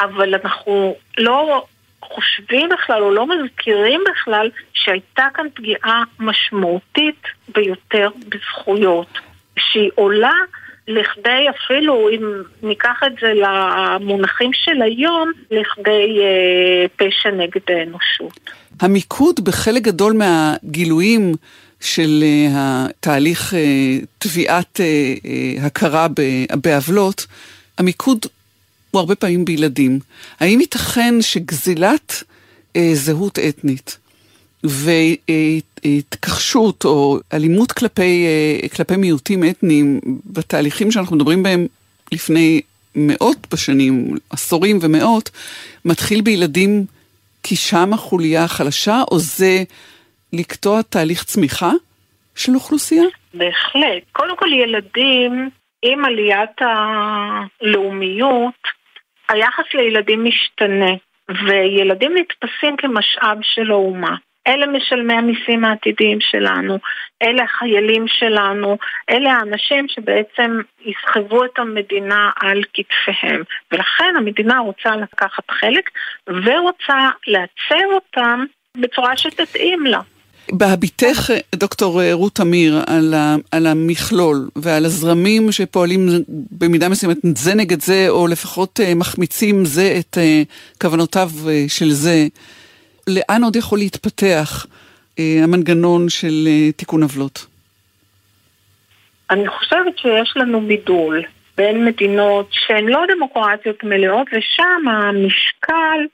אבל 0.00 0.34
אנחנו 0.34 0.96
לא 1.18 1.64
חושבים 2.02 2.68
בכלל 2.68 3.02
או 3.02 3.10
לא 3.10 3.26
מזכירים 3.26 4.00
בכלל 4.10 4.50
שהייתה 4.72 5.24
כאן 5.34 5.46
פגיעה 5.54 6.02
משמעותית 6.20 7.22
ביותר 7.48 8.08
בזכויות, 8.28 9.18
שהיא 9.58 9.90
עולה 9.94 10.34
לכדי 10.88 11.46
אפילו, 11.50 12.08
אם 12.08 12.42
ניקח 12.62 13.00
את 13.06 13.12
זה 13.20 13.32
למונחים 13.34 14.50
של 14.52 14.82
היום, 14.82 15.32
לכדי 15.50 16.18
אה, 16.20 16.86
פשע 16.96 17.30
נגד 17.30 17.60
האנושות. 17.68 18.40
המיקוד 18.80 19.40
בחלק 19.44 19.82
גדול 19.82 20.12
מהגילויים 20.12 21.32
של 21.80 22.24
uh, 22.24 22.52
התהליך 22.54 23.52
uh, 23.52 23.56
תביעת 24.18 24.80
uh, 24.80 25.60
הכרה 25.62 26.06
בעוולות, 26.62 27.26
המיקוד 27.78 28.26
הוא 28.90 28.98
הרבה 28.98 29.14
פעמים 29.14 29.44
בילדים. 29.44 30.00
האם 30.40 30.60
ייתכן 30.60 31.14
שגזילת 31.20 32.22
זהות 32.92 33.38
אתנית 33.38 33.98
והתכחשות 35.84 36.84
או 36.84 37.18
אלימות 37.32 37.72
כלפי, 37.72 38.26
כלפי 38.76 38.96
מיעוטים 38.96 39.44
אתניים 39.44 40.00
בתהליכים 40.26 40.92
שאנחנו 40.92 41.16
מדברים 41.16 41.42
בהם 41.42 41.66
לפני 42.12 42.60
מאות 42.94 43.46
בשנים, 43.52 44.16
עשורים 44.30 44.78
ומאות, 44.82 45.30
מתחיל 45.84 46.20
בילדים 46.20 46.84
כי 47.42 47.56
שם 47.56 47.92
החוליה 47.92 48.44
החלשה, 48.44 49.02
או 49.10 49.18
זה 49.18 49.64
לקטוע 50.32 50.82
תהליך 50.82 51.24
צמיחה 51.24 51.70
של 52.34 52.54
אוכלוסייה? 52.54 53.04
בהחלט. 53.34 54.02
קודם 54.12 54.36
כל 54.36 54.52
ילדים, 54.52 55.50
עם 55.82 56.04
עליית 56.04 56.58
הלאומיות, 57.60 58.62
היחס 59.28 59.64
לילדים 59.74 60.24
משתנה, 60.24 60.90
וילדים 61.28 62.12
נתפסים 62.16 62.76
כמשאב 62.76 63.38
של 63.42 63.70
האומה. 63.70 64.16
אלה 64.46 64.66
משלמי 64.66 65.14
המיסים 65.14 65.64
העתידיים 65.64 66.18
שלנו, 66.20 66.78
אלה 67.22 67.44
החיילים 67.44 68.04
שלנו, 68.08 68.78
אלה 69.10 69.32
האנשים 69.32 69.88
שבעצם 69.88 70.60
יסחבו 70.84 71.44
את 71.44 71.58
המדינה 71.58 72.30
על 72.40 72.62
כתפיהם. 72.74 73.42
ולכן 73.72 74.14
המדינה 74.18 74.58
רוצה 74.58 74.96
לקחת 74.96 75.50
חלק 75.50 75.90
ורוצה 76.28 77.08
לעצב 77.26 77.84
אותם 77.92 78.44
בצורה 78.76 79.16
שתתאים 79.16 79.86
לה. 79.86 80.00
בהביטך, 80.52 81.30
דוקטור 81.54 82.02
רות 82.12 82.34
תמיר, 82.34 82.82
על, 82.86 83.14
על 83.50 83.66
המכלול 83.66 84.48
ועל 84.56 84.84
הזרמים 84.84 85.52
שפועלים 85.52 86.08
במידה 86.50 86.88
מסוימת 86.88 87.16
זה 87.34 87.54
נגד 87.54 87.80
זה, 87.80 88.06
או 88.08 88.26
לפחות 88.26 88.80
אה, 88.80 88.94
מחמיצים 88.94 89.64
זה 89.64 89.96
את 89.98 90.18
אה, 90.18 90.42
כוונותיו 90.80 91.30
אה, 91.48 91.64
של 91.68 91.90
זה, 91.90 92.26
לאן 93.06 93.44
עוד 93.44 93.56
יכול 93.56 93.78
להתפתח 93.78 94.66
המנגנון 95.18 96.08
של 96.08 96.48
תיקון 96.76 97.02
עוולות? 97.02 97.46
אני 99.30 99.48
חושבת 99.48 99.98
שיש 99.98 100.32
לנו 100.36 100.60
בידול 100.60 101.22
בין 101.56 101.84
מדינות 101.84 102.48
שהן 102.50 102.86
לא 102.86 103.00
דמוקרטיות 103.16 103.84
מלאות, 103.84 104.26
ושם 104.32 104.88
המשקל 104.88 106.06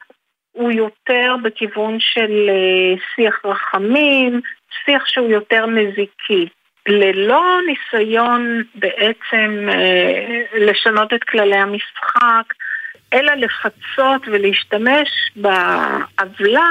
הוא 0.54 0.70
יותר 0.70 1.34
בכיוון 1.42 1.96
של 2.00 2.48
אה, 2.48 2.94
שיח 3.14 3.40
רחמים, 3.44 4.40
שיח 4.84 5.06
שהוא 5.06 5.30
יותר 5.30 5.66
מזיקי. 5.66 6.48
ללא 6.88 7.58
ניסיון 7.66 8.62
בעצם 8.74 9.68
אה, 9.68 10.40
לשנות 10.54 11.14
את 11.14 11.24
כללי 11.24 11.56
המשחק, 11.56 12.54
אלא 13.12 13.32
לפצות 13.34 14.22
ולהשתמש 14.26 15.08
בעוולה 15.36 16.70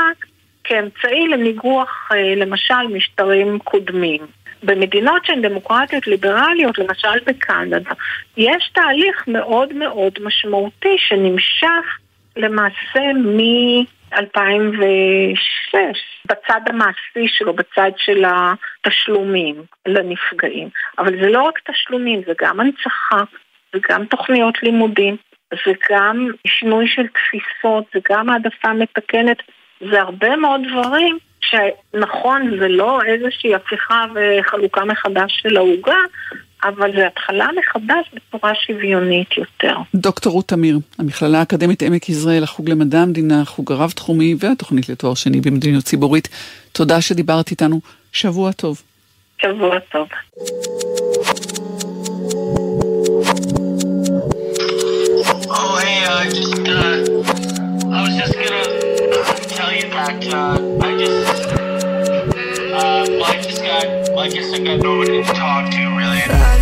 כאמצעי 0.63 1.27
לניגוח 1.27 2.09
אה, 2.11 2.35
למשל 2.35 2.87
משטרים 2.93 3.59
קודמים. 3.59 4.21
במדינות 4.63 5.25
שהן 5.25 5.41
דמוקרטיות 5.41 6.07
ליברליות, 6.07 6.77
למשל 6.77 7.19
בקנדה, 7.25 7.93
יש 8.37 8.71
תהליך 8.73 9.27
מאוד 9.27 9.73
מאוד 9.73 10.13
משמעותי 10.21 10.95
שנמשך 10.97 11.99
למעשה 12.37 13.13
מ-2006, 13.13 15.77
בצד 16.25 16.61
המעשי 16.67 17.27
שלו, 17.27 17.53
בצד 17.53 17.91
של 17.97 18.23
התשלומים 18.27 19.55
לנפגעים. 19.87 20.69
אבל 20.97 21.21
זה 21.21 21.29
לא 21.29 21.41
רק 21.41 21.59
תשלומים, 21.71 22.21
זה 22.25 22.33
גם 22.41 22.59
הנצחה, 22.59 23.23
זה 23.73 23.79
גם 23.89 24.05
תוכניות 24.05 24.63
לימודים, 24.63 25.17
זה 25.65 25.71
גם 25.89 26.27
שינוי 26.47 26.87
של 26.87 27.07
תפיסות, 27.07 27.85
זה 27.93 27.99
גם 28.09 28.29
העדפה 28.29 28.73
מתקנת, 28.73 29.37
זה 29.91 30.01
הרבה 30.01 30.35
מאוד 30.35 30.61
דברים 30.71 31.17
שנכון, 31.41 32.59
זה 32.59 32.67
לא 32.67 33.03
איזושהי 33.03 33.55
הפיכה 33.55 34.05
וחלוקה 34.15 34.85
מחדש 34.85 35.39
של 35.41 35.57
העוגה, 35.57 35.97
אבל 36.63 36.91
זה 36.95 37.07
התחלה 37.07 37.47
מחדש 37.59 38.11
בצורה 38.13 38.51
שוויונית 38.67 39.37
יותר. 39.37 39.75
דוקטור 39.95 40.33
רות 40.33 40.47
תמיר, 40.47 40.79
המכללה 40.99 41.39
האקדמית 41.39 41.83
עמק 41.83 42.09
יזרעאל, 42.09 42.43
החוג 42.43 42.69
למדע 42.69 42.99
המדינה, 42.99 43.41
החוג 43.41 43.71
הרב-תחומי 43.71 44.35
והתוכנית 44.39 44.89
לתואר 44.89 45.13
שני 45.13 45.41
במדיניות 45.41 45.83
ציבורית. 45.83 46.29
תודה 46.71 47.01
שדיברת 47.01 47.51
איתנו. 47.51 47.79
שבוע 48.11 48.51
טוב. 48.51 48.81
שבוע 49.41 49.79
טוב. 49.91 50.07
Oh, 55.55 55.75
hey, 55.83 55.99
I 56.19 56.25
just, 56.37 56.67
uh, 56.67 57.95
I 57.95 57.99
was 58.03 58.13
just 58.21 58.35
gonna 58.41 58.63
tell 59.57 59.71
you 59.77 59.85
that, 59.95 60.19
uh, 60.39 60.85
I 60.87 60.91
just, 61.01 61.47
uh, 62.79 63.29
I 63.29 63.33
just 63.45 63.61
got, 63.67 63.85
I 64.23 64.27
guess 64.33 64.49
I 64.55 64.59
got 64.67 64.77
nobody 64.87 65.23
to 65.23 65.33
talk 65.33 65.63
to, 65.75 65.81
really. 65.99 66.52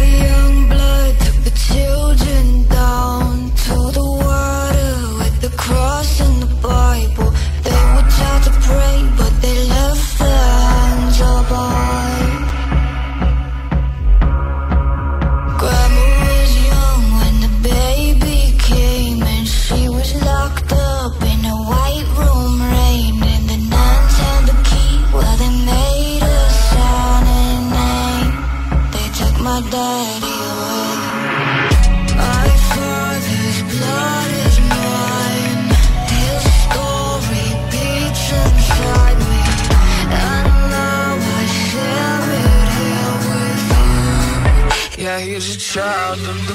about 45.91 46.17
the 46.47 46.50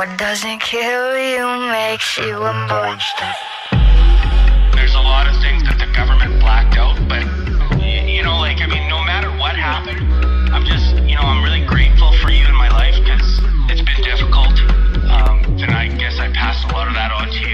What 0.00 0.16
doesn't 0.16 0.60
kill 0.60 1.18
you 1.18 1.44
makes 1.68 2.16
you 2.16 2.36
a 2.40 2.54
monster. 2.72 3.28
There's 4.72 4.94
a 4.94 5.04
lot 5.04 5.28
of 5.28 5.36
things 5.42 5.62
that 5.64 5.76
the 5.76 5.92
government 5.92 6.40
blacked 6.40 6.78
out, 6.78 6.96
but 7.06 7.20
you 7.84 8.22
know, 8.22 8.38
like 8.38 8.62
I 8.62 8.66
mean, 8.66 8.88
no 8.88 9.04
matter 9.04 9.28
what 9.36 9.56
happened, 9.56 10.00
I'm 10.54 10.64
just, 10.64 10.94
you 11.04 11.16
know, 11.16 11.26
I'm 11.26 11.44
really 11.44 11.66
grateful 11.66 12.12
for 12.22 12.30
you 12.30 12.46
in 12.46 12.54
my 12.54 12.70
life 12.70 12.96
because 12.96 13.40
it's 13.68 13.82
been 13.82 14.00
difficult. 14.00 14.56
Um, 15.10 15.44
and 15.60 15.72
I 15.74 15.88
guess 15.88 16.18
I 16.18 16.32
passed 16.32 16.64
a 16.64 16.72
lot 16.72 16.88
of 16.88 16.94
that 16.94 17.12
on 17.12 17.28
to 17.28 17.40
you, 17.44 17.49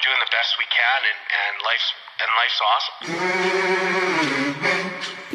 we're 0.00 0.06
doing 0.08 0.22
the 0.26 0.32
best 0.38 0.50
we 0.62 0.66
can, 0.78 1.00
and 1.10 1.20
and 1.40 1.54
life's 1.68 1.90
and 2.22 2.30
life's 2.40 2.60
awesome. 2.70 2.96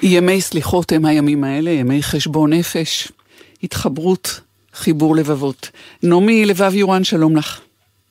ימי 0.03 0.41
סליחות 0.41 0.91
הם 0.91 1.05
הימים 1.05 1.43
האלה, 1.43 1.71
ימי 1.71 2.03
חשבון 2.03 2.53
נפש, 2.53 3.11
התחברות, 3.63 4.39
חיבור 4.73 5.15
לבבות. 5.15 5.69
נעמי 6.03 6.45
לבב 6.45 6.73
יורן, 6.73 7.03
שלום 7.03 7.37
לך. 7.37 7.61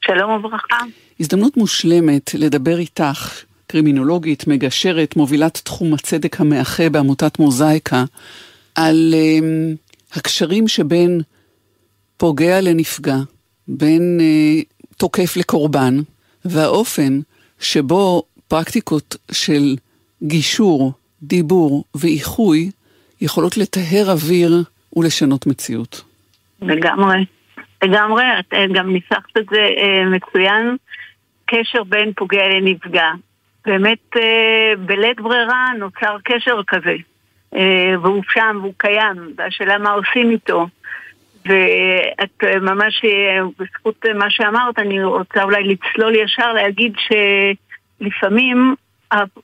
שלום 0.05 0.31
וברכה. 0.31 0.79
הזדמנות 1.21 1.57
מושלמת 1.57 2.35
לדבר 2.35 2.79
איתך, 2.79 3.43
קרימינולוגית, 3.67 4.47
מגשרת, 4.47 5.17
מובילת 5.17 5.61
תחום 5.65 5.95
הצדק 5.95 6.41
המאחה 6.41 6.89
בעמותת 6.89 7.39
מוזאיקה, 7.39 8.05
על 8.75 9.15
um, 9.15 10.17
הקשרים 10.19 10.69
שבין 10.69 11.21
פוגע 12.17 12.61
לנפגע, 12.61 13.17
בין 13.69 14.21
uh, 14.21 14.95
תוקף 14.97 15.37
לקורבן, 15.37 16.01
והאופן 16.45 17.21
שבו 17.61 18.23
פרקטיקות 18.49 19.17
של 19.33 19.77
גישור, 20.23 20.93
דיבור 21.23 21.85
ואיחוי 21.95 22.71
יכולות 23.21 23.57
לטהר 23.57 24.11
אוויר 24.11 24.63
ולשנות 24.97 25.47
מציאות. 25.47 26.05
לגמרי, 26.63 27.25
לגמרי, 27.83 28.25
את 28.39 28.55
אה, 28.55 28.65
גם 28.75 28.93
ניסחת 28.93 29.37
את 29.39 29.47
זה 29.51 29.69
אה, 29.79 30.05
מצוין, 30.05 30.77
קשר 31.47 31.85
בין 31.85 32.13
פוגע 32.13 32.49
לנפגע. 32.49 33.11
באמת 33.67 34.17
אה, 34.17 34.73
בלית 34.79 35.21
ברירה 35.21 35.67
נוצר 35.79 36.17
קשר 36.25 36.61
כזה, 36.67 36.95
והוא 38.03 38.23
שם 38.33 38.59
והוא 38.61 38.75
קיים, 38.77 39.35
והשאלה 39.37 39.79
מה 39.79 39.91
עושים 39.91 40.31
איתו. 40.31 40.67
ואת 41.47 42.45
ממש, 42.63 43.03
בזכות 43.59 44.07
מה 44.15 44.31
שאמרת, 44.31 44.79
אני 44.79 45.05
רוצה 45.05 45.43
אולי 45.43 45.65
לצלול 45.65 46.15
ישר 46.15 46.53
להגיד 46.53 46.93
שלפעמים 48.01 48.75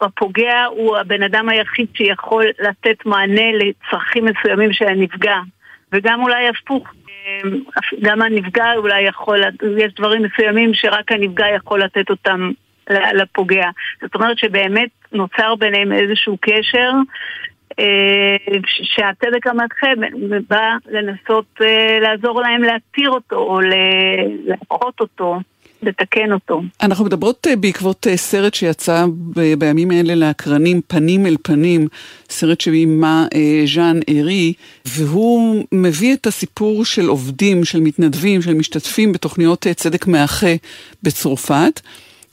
הפוגע 0.00 0.64
הוא 0.64 0.96
הבן 0.96 1.22
אדם 1.22 1.48
היחיד 1.48 1.86
שיכול 1.94 2.44
לתת 2.58 3.06
מענה 3.06 3.52
לצרכים 3.52 4.24
מסוימים 4.24 4.72
של 4.72 4.84
הנפגע. 4.84 5.36
וגם 5.92 6.22
אולי 6.22 6.48
הפוך, 6.48 6.88
גם 8.02 8.22
הנפגע 8.22 8.72
אולי 8.76 9.02
יכול, 9.02 9.40
יש 9.78 9.94
דברים 9.94 10.22
מסוימים 10.22 10.74
שרק 10.74 11.12
הנפגע 11.12 11.46
יכול 11.56 11.82
לתת 11.82 12.10
אותם 12.10 12.50
לפוגע. 12.90 13.66
זאת 14.02 14.14
אומרת 14.14 14.38
שבאמת 14.38 14.90
נוצר 15.12 15.54
ביניהם 15.54 15.92
איזשהו 15.92 16.36
קשר 16.40 16.90
אה, 16.90 17.00
שהצדק 18.82 19.46
המנחה 19.46 19.86
בא 20.50 20.76
לנסות 20.90 21.46
אה, 21.60 21.98
לעזור 22.00 22.42
להם 22.42 22.62
להתיר 22.62 23.10
אותו 23.10 23.36
או 23.36 23.60
לאחות 24.46 25.00
אותו. 25.00 25.38
לתקן 25.82 26.32
אותו. 26.32 26.62
אנחנו 26.82 27.04
מדברות 27.04 27.46
אה, 27.50 27.56
בעקבות 27.56 28.06
אה, 28.06 28.16
סרט 28.16 28.54
שיצא 28.54 29.06
בימים 29.58 29.90
האלה 29.90 30.14
לאקרנים, 30.14 30.80
פנים 30.86 31.26
אל 31.26 31.36
פנים, 31.42 31.88
סרט 32.30 32.60
שביימה 32.60 33.26
אה, 33.34 33.62
ז'אן 33.74 34.00
ארי, 34.08 34.52
והוא 34.84 35.64
מביא 35.72 36.14
את 36.14 36.26
הסיפור 36.26 36.84
של 36.84 37.06
עובדים, 37.06 37.64
של 37.64 37.80
מתנדבים, 37.80 38.42
של 38.42 38.54
משתתפים 38.54 39.12
בתוכניות 39.12 39.66
צדק 39.76 40.06
מאחה 40.06 40.54
בצרפת. 41.02 41.80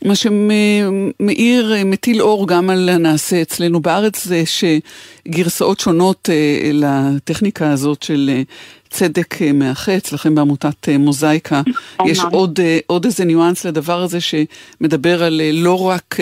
מה 0.06 0.16
שמאיר, 0.16 1.74
מטיל 1.86 2.22
אור 2.22 2.48
גם 2.48 2.70
על 2.70 2.90
הנעשה 2.90 3.42
אצלנו 3.42 3.80
בארץ, 3.80 4.24
זה 4.24 4.44
שגרסאות 4.46 5.80
שונות 5.80 6.30
לטכניקה 6.74 7.72
הזאת 7.72 8.04
של 8.04 8.44
צדק 8.90 9.42
אה, 9.42 9.52
מאחה 9.52 9.98
אצלכם 9.98 10.36
בעמותת 10.36 10.90
אה, 10.90 10.98
מוזאיקה. 10.98 11.62
יש 12.10 12.20
עוד, 12.32 12.60
אה, 12.60 12.80
עוד 12.88 13.06
איזה 13.06 13.26
ניואנס 13.26 13.66
לדבר 13.66 14.02
הזה 14.02 14.20
שמדבר 14.22 15.24
על 15.24 15.42
לא 15.54 15.88
רק 15.88 16.16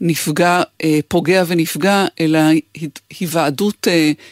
נפגע, 0.00 0.62
פוגע 1.08 1.44
ונפגע, 1.46 2.06
אלא 2.20 2.38
היוועדות 3.20 3.86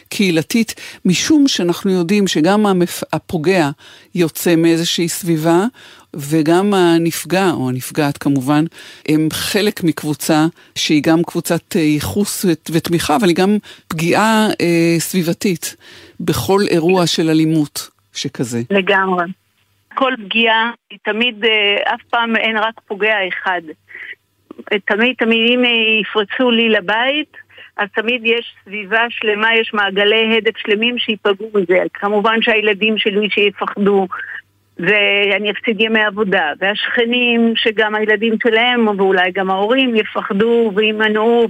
קהילתית, 0.09 0.73
משום 1.05 1.47
שאנחנו 1.47 1.91
יודעים 1.91 2.27
שגם 2.27 2.65
הפוגע 3.13 3.69
יוצא 4.15 4.55
מאיזושהי 4.55 5.09
סביבה, 5.09 5.65
וגם 6.15 6.73
הנפגע, 6.73 7.51
או 7.53 7.69
הנפגעת 7.69 8.17
כמובן, 8.17 8.63
הם 9.07 9.27
חלק 9.33 9.83
מקבוצה 9.83 10.45
שהיא 10.75 11.03
גם 11.03 11.23
קבוצת 11.23 11.75
ייחוס 11.75 12.45
ותמיכה, 12.71 13.15
אבל 13.15 13.27
היא 13.27 13.35
גם 13.35 13.57
פגיעה 13.87 14.47
אה, 14.61 14.95
סביבתית. 14.99 15.75
בכל 16.21 16.59
אירוע 16.69 17.07
של 17.07 17.29
אלימות 17.29 17.89
שכזה. 18.13 18.59
לגמרי. 18.69 19.25
כל 19.95 20.13
פגיעה 20.25 20.71
היא 20.89 20.99
תמיד, 21.03 21.45
אה, 21.45 21.93
אף 21.93 22.01
פעם 22.09 22.35
אין 22.35 22.57
רק 22.57 22.73
פוגע 22.87 23.15
אחד. 23.27 23.61
תמיד, 24.85 25.15
תמיד, 25.17 25.51
אם 25.51 25.63
יפרצו 26.01 26.51
לי 26.51 26.69
לבית, 26.69 27.37
אז 27.77 27.89
תמיד 27.95 28.21
יש 28.25 28.55
סביבה 28.63 29.05
שלמה, 29.09 29.55
יש 29.55 29.73
מעגלי 29.73 30.37
הדף 30.37 30.57
שלמים 30.57 30.97
שייפגעו 30.97 31.51
מזה. 31.55 31.83
כמובן 31.93 32.41
שהילדים 32.41 32.97
שלי 32.97 33.29
שיפחדו, 33.29 34.07
ואני 34.79 35.51
אפסיד 35.51 35.81
ימי 35.81 36.03
עבודה, 36.03 36.53
והשכנים 36.59 37.53
שגם 37.55 37.95
הילדים 37.95 38.35
שלהם, 38.43 38.87
ואולי 38.87 39.31
גם 39.31 39.49
ההורים, 39.49 39.95
יפחדו 39.95 40.71
ויימנעו 40.75 41.47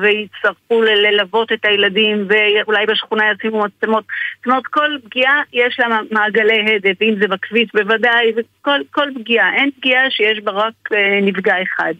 ויצטרכו 0.00 0.82
ללוות 0.82 1.52
את 1.52 1.64
הילדים, 1.64 2.28
ואולי 2.28 2.86
בשכונה 2.86 3.24
ישימו 3.32 3.64
מצלמות. 3.64 4.04
זאת 4.36 4.46
אומרת, 4.46 4.66
כל 4.66 4.90
פגיעה 5.04 5.42
יש 5.52 5.80
לה 5.80 5.98
מעגלי 6.10 6.74
הדף, 6.74 7.02
אם 7.02 7.14
זה 7.20 7.28
בכביש 7.28 7.68
בוודאי, 7.74 8.32
וכל 8.36 9.08
פגיעה. 9.14 9.54
אין 9.54 9.70
פגיעה 9.80 10.10
שיש 10.10 10.40
בה 10.40 10.52
רק 10.52 10.74
אה, 10.94 11.18
נפגע 11.22 11.54
אחד. 11.62 11.94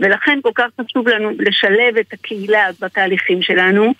ולכן 0.00 0.38
כל 0.42 0.52
כך 0.54 0.66
חשוב 0.80 1.08
לנו 1.08 1.30
לשלב 1.38 1.96
את 2.00 2.12
הקהילה 2.12 2.66
בתהליכים 2.80 3.42
שלנו. 3.42 3.94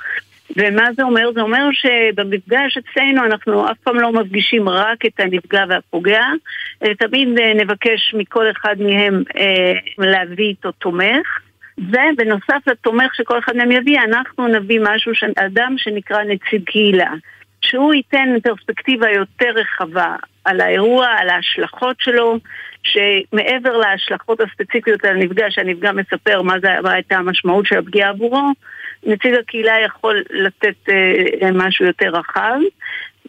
ומה 0.57 0.89
זה 0.97 1.03
אומר? 1.03 1.33
זה 1.35 1.41
אומר 1.41 1.69
שבמפגש 1.73 2.79
אצלנו 2.79 3.25
אנחנו 3.25 3.71
אף 3.71 3.77
פעם 3.79 4.01
לא 4.01 4.13
מפגישים 4.13 4.69
רק 4.69 5.07
את 5.07 5.21
הנפגע 5.21 5.65
והפוגע, 5.69 6.25
תמיד 6.99 7.39
אה, 7.39 7.55
נבקש 7.55 8.15
מכל 8.19 8.51
אחד 8.51 8.77
מהם 8.79 9.23
אה, 9.37 9.73
להביא 9.99 10.47
איתו 10.47 10.73
תומך. 10.73 11.27
ובנוסף 11.79 12.67
לתומך 12.67 13.15
שכל 13.15 13.39
אחד 13.39 13.57
מהם 13.57 13.71
יביא, 13.71 13.99
אנחנו 14.01 14.49
נביא 14.49 14.81
משהו, 14.83 15.13
אדם 15.37 15.75
שנקרא 15.79 16.23
נציג 16.23 16.65
קהילה. 16.65 17.11
שהוא 17.63 17.95
ייתן 17.95 18.29
פרספקטיבה 18.43 19.11
יותר 19.11 19.51
רחבה 19.55 20.17
על 20.45 20.61
האירוע, 20.61 21.07
על 21.07 21.29
ההשלכות 21.29 21.97
שלו, 22.01 22.39
שמעבר 22.83 23.77
להשלכות 23.77 24.41
הספציפיות 24.41 25.05
על 25.05 25.17
הנפגע, 25.17 25.47
שהנפגע 25.51 25.93
מספר 25.93 26.43
מה, 26.43 26.55
זה, 26.61 26.69
מה 26.83 26.93
הייתה 26.93 27.17
המשמעות 27.17 27.67
של 27.67 27.79
הפגיעה 27.79 28.11
עבורו, 28.11 28.53
נציג 29.07 29.35
הקהילה 29.35 29.81
יכול 29.85 30.23
לתת 30.31 30.89
אה, 30.89 31.51
משהו 31.53 31.87
יותר 31.87 32.09
רחב. 32.09 32.59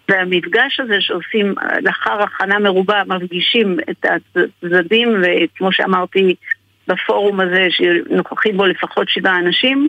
והמפגש 0.10 0.80
הזה 0.80 1.02
שעושים 1.02 1.56
לאחר 1.82 2.24
הכנה 2.24 2.60
מרובה, 2.60 3.02
מפגישים 3.08 3.78
את 3.90 4.06
הצדדים, 4.06 5.24
וכמו 5.24 5.72
שאמרתי, 5.72 6.36
בפורום 6.88 7.40
הזה 7.40 7.68
שנוכחים 7.70 8.58
בו 8.58 8.66
לפחות 8.66 9.10
שבעה 9.10 9.40
אנשים, 9.40 9.88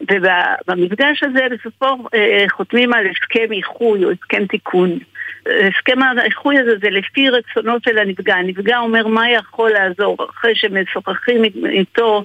ובמפגש 0.00 1.22
הזה 1.22 1.46
בסופו 1.50 2.08
אה, 2.14 2.44
חותמים 2.48 2.92
על 2.92 3.06
הסכם 3.06 3.52
איחוי 3.52 4.04
או 4.04 4.10
הסכם 4.10 4.46
תיקון. 4.46 4.98
הסכם 5.46 6.02
האיחוי 6.02 6.58
הזה 6.58 6.70
זה 6.82 6.90
לפי 6.90 7.28
רצונו 7.28 7.72
של 7.84 7.98
הנפגע. 7.98 8.34
הנפגע 8.34 8.78
אומר 8.78 9.06
מה 9.06 9.30
יכול 9.30 9.70
לעזור 9.70 10.16
אחרי 10.30 10.54
שמשוחחים 10.54 11.44
איתו 11.64 12.24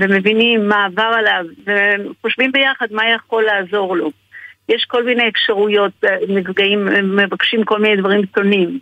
ומבינים 0.00 0.68
מה 0.68 0.84
עבר 0.84 1.12
עליו 1.18 1.44
וחושבים 1.66 2.52
ביחד 2.52 2.86
מה 2.90 3.02
יכול 3.10 3.44
לעזור 3.44 3.96
לו. 3.96 4.10
יש 4.68 4.84
כל 4.84 5.04
מיני 5.04 5.28
אפשרויות, 5.28 5.92
נפגעים 6.28 6.88
מבקשים 7.16 7.64
כל 7.64 7.78
מיני 7.80 7.96
דברים 7.96 8.22
שונים. 8.34 8.78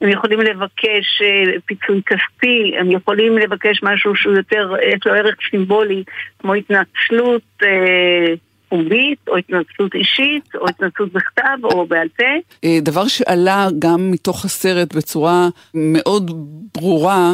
הם 0.00 0.08
יכולים 0.08 0.40
לבקש 0.40 1.22
אה, 1.22 1.60
פיצוי 1.66 2.00
כספי, 2.06 2.72
הם 2.80 2.90
יכולים 2.90 3.38
לבקש 3.38 3.82
משהו 3.82 4.16
שהוא 4.16 4.34
יותר, 4.36 4.74
יש 4.94 5.06
לו 5.06 5.12
ערך 5.12 5.36
סימבולי, 5.50 6.04
כמו 6.38 6.54
התנצלות 6.54 7.42
אה, 7.62 8.34
פומבית, 8.68 9.18
או 9.28 9.36
התנצלות 9.36 9.94
אישית, 9.94 10.54
או 10.54 10.68
התנצלות 10.68 11.12
בכתב, 11.12 11.58
או 11.64 11.86
בעל 11.86 12.08
פה. 12.16 12.24
אה, 12.64 12.78
דבר 12.82 13.06
שעלה 13.06 13.68
גם 13.78 14.10
מתוך 14.10 14.44
הסרט 14.44 14.94
בצורה 14.94 15.48
מאוד 15.74 16.30
ברורה, 16.74 17.32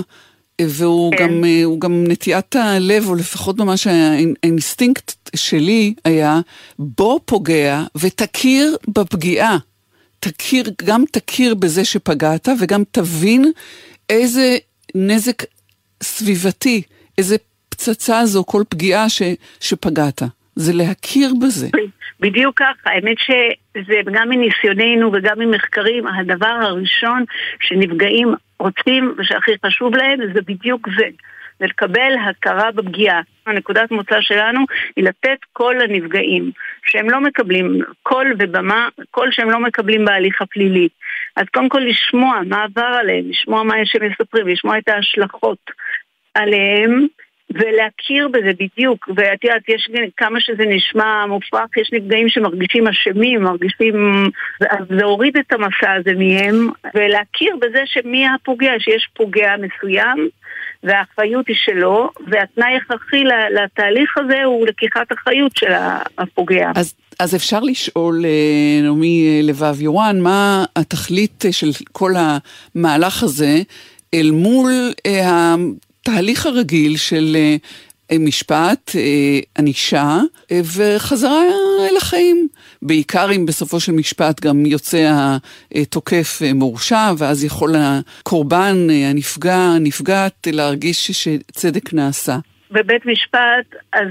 והוא 0.62 1.12
כן. 1.12 1.28
גם, 1.28 1.44
גם 1.78 2.04
נטיית 2.08 2.56
הלב, 2.56 3.08
או 3.08 3.14
לפחות 3.14 3.58
ממש 3.58 3.86
האינסטינקט 3.86 5.30
שלי 5.36 5.94
היה, 6.04 6.40
בוא 6.78 7.20
פוגע 7.24 7.82
ותכיר 8.00 8.76
בפגיעה. 8.88 9.56
תכיר, 10.20 10.64
גם 10.84 11.04
תכיר 11.12 11.54
בזה 11.54 11.84
שפגעת 11.84 12.48
וגם 12.60 12.82
תבין 12.90 13.52
איזה 14.10 14.56
נזק 14.94 15.42
סביבתי, 16.02 16.82
איזה 17.18 17.36
פצצה 17.68 18.26
זו 18.26 18.46
כל 18.46 18.62
פגיעה 18.68 19.08
ש, 19.08 19.22
שפגעת. 19.60 20.22
זה 20.56 20.72
להכיר 20.72 21.32
בזה. 21.42 21.68
בדיוק 22.20 22.58
ככה, 22.58 22.90
האמת 22.90 23.16
שזה 23.18 23.94
גם 24.12 24.28
מניסיוננו 24.28 25.12
וגם 25.12 25.38
ממחקרים, 25.38 26.06
הדבר 26.06 26.46
הראשון 26.46 27.24
שנפגעים 27.60 28.34
רוצים 28.60 29.14
ושהכי 29.18 29.52
חשוב 29.66 29.96
להם 29.96 30.18
זה 30.34 30.40
בדיוק 30.46 30.88
זה. 30.98 31.08
ולקבל 31.60 32.12
הכרה 32.28 32.72
בפגיעה. 32.72 33.20
הנקודת 33.46 33.90
מוצא 33.90 34.20
שלנו 34.20 34.60
היא 34.96 35.04
לתת 35.04 35.38
קול 35.52 35.82
לנפגעים, 35.82 36.50
שהם 36.86 37.10
לא 37.10 37.20
מקבלים 37.20 37.80
קול 38.02 38.34
ובמה, 38.38 38.88
קול 39.10 39.32
שהם 39.32 39.50
לא 39.50 39.60
מקבלים 39.60 40.04
בהליך 40.04 40.42
הפלילי. 40.42 40.88
אז 41.36 41.46
קודם 41.54 41.68
כל 41.68 41.78
לשמוע 41.78 42.40
מה 42.46 42.64
עבר 42.64 42.96
עליהם, 43.00 43.30
לשמוע 43.30 43.62
מה 43.62 43.74
שהם 43.84 44.10
מספרים, 44.10 44.48
לשמוע 44.48 44.78
את 44.78 44.88
ההשלכות 44.88 45.70
עליהם. 46.34 47.06
ולהכיר 47.50 48.28
בזה 48.28 48.50
בדיוק, 48.58 49.08
ואת 49.16 49.44
יודעת, 49.44 49.68
יש 49.68 49.88
כמה 50.16 50.40
שזה 50.40 50.62
נשמע 50.66 51.26
מופרך, 51.26 51.76
יש 51.76 51.90
נפגעים 51.92 52.28
שמרגישים 52.28 52.86
אשמים, 52.86 53.42
מרגישים... 53.42 54.24
אז 54.70 54.86
להוריד 54.90 55.36
את 55.36 55.52
המשא 55.52 55.92
הזה 55.92 56.10
מהם, 56.18 56.68
ולהכיר 56.94 57.56
בזה 57.56 57.82
שמי 57.84 58.26
הפוגע, 58.26 58.72
שיש 58.78 59.08
פוגע 59.14 59.54
מסוים, 59.56 60.28
והאחריות 60.82 61.48
היא 61.48 61.56
שלו, 61.58 62.10
והתנאי 62.26 62.76
הכרחי 62.76 63.24
לתהליך 63.54 64.18
הזה 64.18 64.44
הוא 64.44 64.66
לקיחת 64.66 65.12
אחריות 65.12 65.56
של 65.56 65.72
הפוגע. 66.18 66.70
אז, 66.74 66.94
אז 67.20 67.34
אפשר 67.34 67.60
לשאול, 67.60 68.24
אה, 68.24 68.82
נעמי 68.82 69.26
אה, 69.26 69.40
לבב 69.42 69.80
יורן, 69.80 70.20
מה 70.20 70.64
התכלית 70.76 71.44
של 71.50 71.70
כל 71.92 72.12
המהלך 72.16 73.22
הזה 73.22 73.58
אל 74.14 74.30
מול 74.30 74.72
התהליך 76.08 76.46
הרגיל 76.46 76.96
של 76.96 77.36
משפט, 78.18 78.90
ענישה 79.58 80.18
וחזרה 80.76 81.42
אל 81.90 81.96
החיים. 81.96 82.48
בעיקר 82.82 83.32
אם 83.36 83.46
בסופו 83.46 83.80
של 83.80 83.92
משפט 83.92 84.40
גם 84.40 84.66
יוצא 84.66 85.10
התוקף 85.74 86.42
מורשע, 86.54 87.12
ואז 87.18 87.44
יכול 87.44 87.74
הקורבן, 87.76 88.76
הנפגע, 89.10 89.56
הנפגעת, 89.56 90.46
להרגיש 90.52 91.10
שצדק 91.10 91.92
נעשה. 91.92 92.36
בבית 92.70 93.06
משפט, 93.06 93.76
אז 93.92 94.08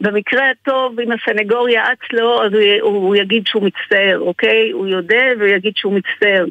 במקרה 0.00 0.50
הטוב, 0.50 1.00
אם 1.00 1.08
הסנגור 1.12 1.68
יעץ 1.68 1.98
לו, 2.12 2.44
אז 2.44 2.52
הוא, 2.52 2.90
הוא 2.90 3.16
יגיד 3.16 3.42
שהוא 3.46 3.62
מצטער, 3.62 4.18
אוקיי? 4.18 4.70
הוא 4.70 4.86
יודה 4.86 5.24
ויגיד 5.38 5.72
שהוא 5.76 5.92
מצטער. 5.92 6.44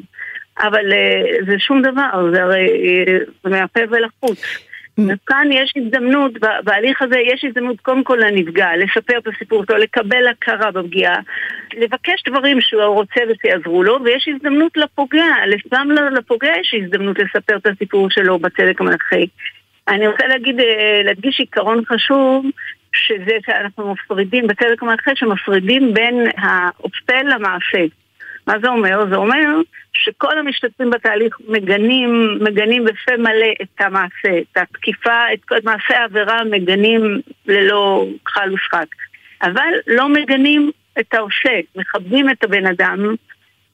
אבל 0.58 0.92
uh, 0.92 1.44
זה 1.46 1.58
שום 1.58 1.82
דבר, 1.82 2.30
זה 2.32 2.42
הרי 2.42 2.68
זה 3.44 3.50
מהפה 3.50 3.80
ולחוץ. 3.90 4.66
וכאן 4.98 5.48
יש 5.52 5.72
הזדמנות, 5.76 6.32
בהליך 6.64 7.02
הזה 7.02 7.18
יש 7.18 7.44
הזדמנות 7.44 7.80
קודם 7.80 8.04
כל 8.04 8.18
לנפגע, 8.20 8.76
לספר 8.76 9.18
את 9.18 9.26
הסיפור 9.26 9.64
שלו, 9.64 9.76
לקבל 9.76 10.28
הכרה 10.28 10.70
בפגיעה, 10.70 11.16
לבקש 11.76 12.22
דברים 12.28 12.60
שהוא 12.60 12.82
רוצה 12.82 13.20
ושיעזרו 13.28 13.82
לו, 13.82 13.98
ויש 14.04 14.28
הזדמנות 14.34 14.76
לפוגע, 14.76 15.24
גם 15.72 15.90
לפוגע 15.90 16.52
יש 16.60 16.74
הזדמנות 16.82 17.18
לספר 17.18 17.56
את 17.56 17.66
הסיפור 17.66 18.10
שלו 18.10 18.38
בצדק 18.38 18.80
המנחה. 18.80 19.16
אני 19.88 20.06
רוצה 20.06 20.26
להגיד, 20.26 20.60
אה, 20.60 21.00
להדגיש 21.04 21.40
עיקרון 21.40 21.84
חשוב, 21.84 22.46
שזה 22.92 23.38
שאנחנו 23.46 23.92
מפרידים, 23.92 24.46
בצדק 24.46 24.82
המנחה, 24.82 25.10
שמפרידים 25.14 25.94
בין 25.94 26.24
האופה 26.36 27.22
למעשה. 27.22 27.84
מה 28.46 28.54
זה 28.62 28.68
אומר? 28.68 29.06
זה 29.10 29.16
אומר 29.16 29.60
שכל 29.92 30.38
המשתתפים 30.38 30.90
בתהליך 30.90 31.36
מגנים, 31.48 32.38
מגנים 32.40 32.84
בפה 32.84 33.16
מלא 33.18 33.52
את 33.62 33.80
המעשה, 33.80 34.38
את 34.38 34.56
התקיפה, 34.56 35.20
את 35.34 35.64
מעשה 35.64 35.98
העבירה 35.98 36.44
מגנים 36.44 37.20
ללא 37.46 38.06
כחל 38.24 38.54
ושחק. 38.54 38.86
אבל 39.42 39.72
לא 39.86 40.08
מגנים 40.08 40.70
את 41.00 41.14
העושה, 41.14 41.60
מכבדים 41.76 42.30
את 42.30 42.44
הבן 42.44 42.66
אדם, 42.66 43.14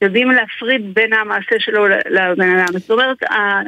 יודעים 0.03 0.31
להפריד 0.31 0.95
בין 0.95 1.13
המעשה 1.13 1.57
שלו 1.59 1.89
לבן 1.89 2.59
אדם. 2.59 2.79
זאת 2.79 2.91
אומרת, 2.91 3.17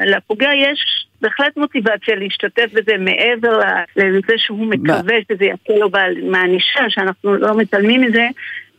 לפוגע 0.07 0.51
יש 0.55 1.07
בהחלט 1.21 1.57
מוטיבציה 1.57 2.15
להשתתף 2.15 2.67
בזה 2.73 2.97
מעבר 2.99 3.61
לזה 3.97 4.33
שהוא 4.37 4.67
מקווה 4.67 5.17
שזה 5.33 5.45
יקל 5.45 5.73
לו 5.73 5.91
מהענישה, 6.23 6.91
שאנחנו 6.91 7.35
לא 7.35 7.57
מתעלמים 7.57 8.01
מזה. 8.01 8.27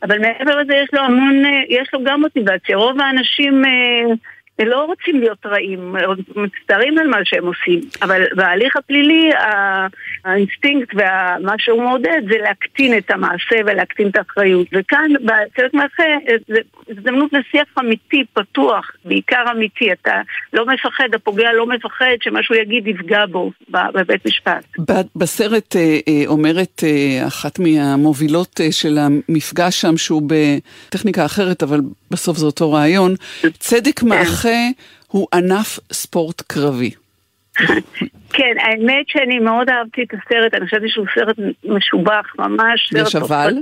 אבל 0.08 0.20
מעבר 0.20 0.56
לזה 0.62 0.76
יש 0.76 0.90
לו 0.94 1.00
המון, 1.00 1.46
אה, 1.46 1.62
יש 1.70 1.90
לו 1.94 2.00
גם 2.04 2.22
מוטיבציה. 2.22 2.78
רוב 2.78 3.02
האנשים 3.02 3.66
אה, 3.66 4.14
לא 4.60 4.86
רוצים 4.86 5.20
להיות 5.20 5.46
רעים, 5.46 5.96
מצטערים 6.36 6.98
על 6.98 7.08
מה 7.08 7.18
שהם 7.24 7.46
עושים. 7.46 7.82
אבל 8.02 8.24
בהליך 8.36 8.76
הפלילי, 8.76 9.30
האינסטינקט 10.26 10.94
ומה 10.94 11.54
שהוא 11.58 11.84
מעודד 11.84 12.22
זה 12.30 12.38
להקטין 12.38 12.98
את 12.98 13.12
המעשה 13.12 13.56
ולהקטין 13.66 14.08
את 14.08 14.16
האחריות. 14.16 14.68
וכאן, 14.72 15.12
בצדק 15.14 15.74
מאחה, 15.74 16.04
זה 16.48 16.60
הזדמנות 16.90 17.32
לשיח 17.34 17.68
אמיתי, 17.80 18.24
פתוח, 18.34 18.92
בעיקר 19.06 19.44
אמיתי. 19.52 19.94
אתה 19.94 20.22
לא 20.54 20.66
מפחד, 20.66 21.10
הפוגע 21.14 21.54
לא 21.54 21.68
מפחד 21.68 22.16
שמשהו 22.24 22.56
יגיד 22.56 22.88
יפגע 22.88 23.26
בו 23.26 23.52
בבית 23.70 24.26
משפט. 24.28 24.66
בסרט 25.16 25.76
אה, 25.76 26.00
אה, 26.08 26.24
אומרת 26.28 26.84
אה, 26.84 27.28
אחת 27.28 27.60
מהמובילות 27.60 28.60
של 28.72 28.98
המפגש 28.98 29.82
שם, 29.82 29.98
שהוא 29.98 30.22
בטכניקה 30.28 31.26
אחרת, 31.26 31.64
אבל 31.64 31.80
בסוף 32.12 32.38
זה 32.38 32.46
אותו 32.46 32.72
רעיון, 32.72 33.16
צדק 33.60 34.00
כן. 34.00 34.08
מאחה 34.46 34.84
הוא 35.08 35.28
ענף 35.34 35.80
ספורט 35.92 36.42
קרבי. 36.42 36.92
כן, 38.38 38.54
האמת 38.60 39.08
שאני 39.08 39.40
מאוד 39.40 39.70
אהבתי 39.70 40.04
את 40.04 40.14
הסרט, 40.14 40.54
אני 40.54 40.68
חשבתי 40.68 40.90
שהוא 40.90 41.06
סרט 41.16 41.36
משובח 41.64 42.34
ממש. 42.40 42.92
יש 42.96 43.16
אבל? 43.16 43.54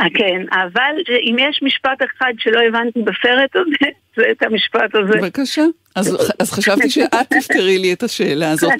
אה, 0.00 0.06
כן, 0.14 0.42
אבל 0.52 0.94
אם 1.30 1.36
יש 1.38 1.60
משפט 1.62 2.02
אחד 2.02 2.32
שלא 2.38 2.60
הבנתי 2.68 3.02
בסרט 3.02 3.56
הזה, 3.56 3.70
זה 3.80 3.86
את 4.30 4.42
המשפט 4.42 4.94
הזה. 4.94 5.18
בבקשה. 5.20 5.64
אז, 5.94 6.16
אז 6.38 6.50
חשבתי 6.50 6.90
שאת 6.90 7.14
תפתרי 7.38 7.78
לי 7.78 7.92
את 7.92 8.02
השאלה 8.02 8.50
הזאת. 8.50 8.72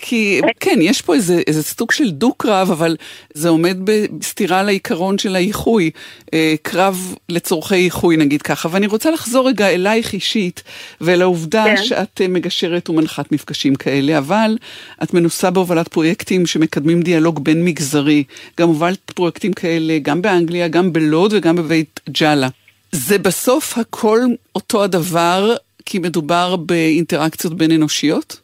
כי 0.00 0.40
כן, 0.60 0.78
יש 0.82 1.02
פה 1.02 1.14
איזה, 1.14 1.40
איזה 1.46 1.62
סוג 1.62 1.92
של 1.92 2.10
דו-קרב, 2.10 2.70
אבל 2.70 2.96
זה 3.34 3.48
עומד 3.48 3.76
בסתירה 3.84 4.62
לעיקרון 4.62 5.18
של 5.18 5.36
האיחוי. 5.36 5.90
אה, 6.34 6.54
קרב 6.62 7.14
לצורכי 7.28 7.74
איחוי, 7.74 8.16
נגיד 8.16 8.42
ככה. 8.42 8.68
ואני 8.72 8.86
רוצה 8.86 9.10
לחזור 9.10 9.48
רגע 9.48 9.68
אלייך 9.68 10.12
אישית, 10.12 10.62
ולעובדה 11.00 11.64
כן. 11.64 11.82
שאת 11.84 12.20
אה, 12.20 12.28
מגשרת 12.28 12.90
ומנחת 12.90 13.32
מפגשים 13.32 13.74
כאלה, 13.74 14.18
אבל 14.18 14.56
את 15.02 15.14
מנוסה 15.14 15.50
בהובלת 15.50 15.88
פרויקטים 15.88 16.46
שמקדמים 16.46 17.02
דיאלוג 17.02 17.44
בין 17.44 17.64
מגזרי. 17.64 18.24
גם 18.60 18.68
הובלת 18.68 19.10
פרויקטים 19.14 19.52
כאלה 19.52 19.98
גם 20.02 20.22
באנגליה, 20.22 20.68
גם 20.68 20.92
בלוד 20.92 21.32
וגם 21.36 21.56
בבית 21.56 22.00
ג'אלה. 22.10 22.48
זה 22.94 23.18
בסוף 23.18 23.78
הכל 23.78 24.18
אותו 24.54 24.84
הדבר, 24.84 25.54
כי 25.86 25.98
מדובר 25.98 26.56
באינטראקציות 26.56 27.56
בין 27.56 27.70
אנושיות? 27.70 28.40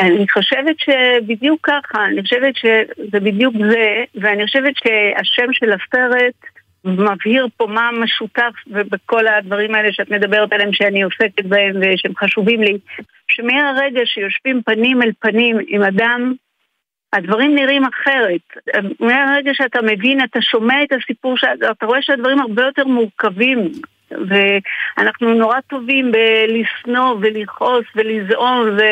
אני 0.00 0.28
חושבת 0.28 0.76
שבדיוק 0.78 1.60
ככה, 1.62 2.04
אני 2.04 2.22
חושבת 2.22 2.56
שזה 2.56 3.20
בדיוק 3.20 3.54
זה, 3.70 4.04
ואני 4.14 4.46
חושבת 4.46 4.72
שהשם 4.76 5.52
של 5.52 5.72
הסרט 5.72 6.34
מבהיר 6.84 7.46
פה 7.56 7.66
מה 7.66 7.90
משותף 7.92 8.52
בכל 8.66 9.26
הדברים 9.26 9.74
האלה 9.74 9.92
שאת 9.92 10.10
מדברת 10.10 10.52
עליהם 10.52 10.72
שאני 10.72 11.02
עוסקת 11.02 11.44
בהם 11.44 11.76
ושהם 11.80 12.12
חשובים 12.16 12.62
לי, 12.62 12.78
שמהרגע 13.28 14.00
שיושבים 14.04 14.62
פנים 14.64 15.02
אל 15.02 15.10
פנים 15.20 15.56
עם 15.68 15.82
אדם 15.82 16.34
הדברים 17.12 17.54
נראים 17.54 17.82
אחרת. 17.84 18.74
מהרגע 19.00 19.54
שאתה 19.54 19.82
מבין, 19.82 20.24
אתה 20.24 20.42
שומע 20.42 20.82
את 20.82 20.92
הסיפור, 20.92 21.34
אתה 21.70 21.86
רואה 21.86 22.02
שהדברים 22.02 22.40
הרבה 22.40 22.62
יותר 22.62 22.84
מורכבים. 22.84 23.72
ואנחנו 24.28 25.34
נורא 25.34 25.60
טובים 25.60 26.12
בלשנוא 26.12 27.14
ולכעוס 27.20 27.84
ולזעום 27.96 28.68
ו... 28.78 28.82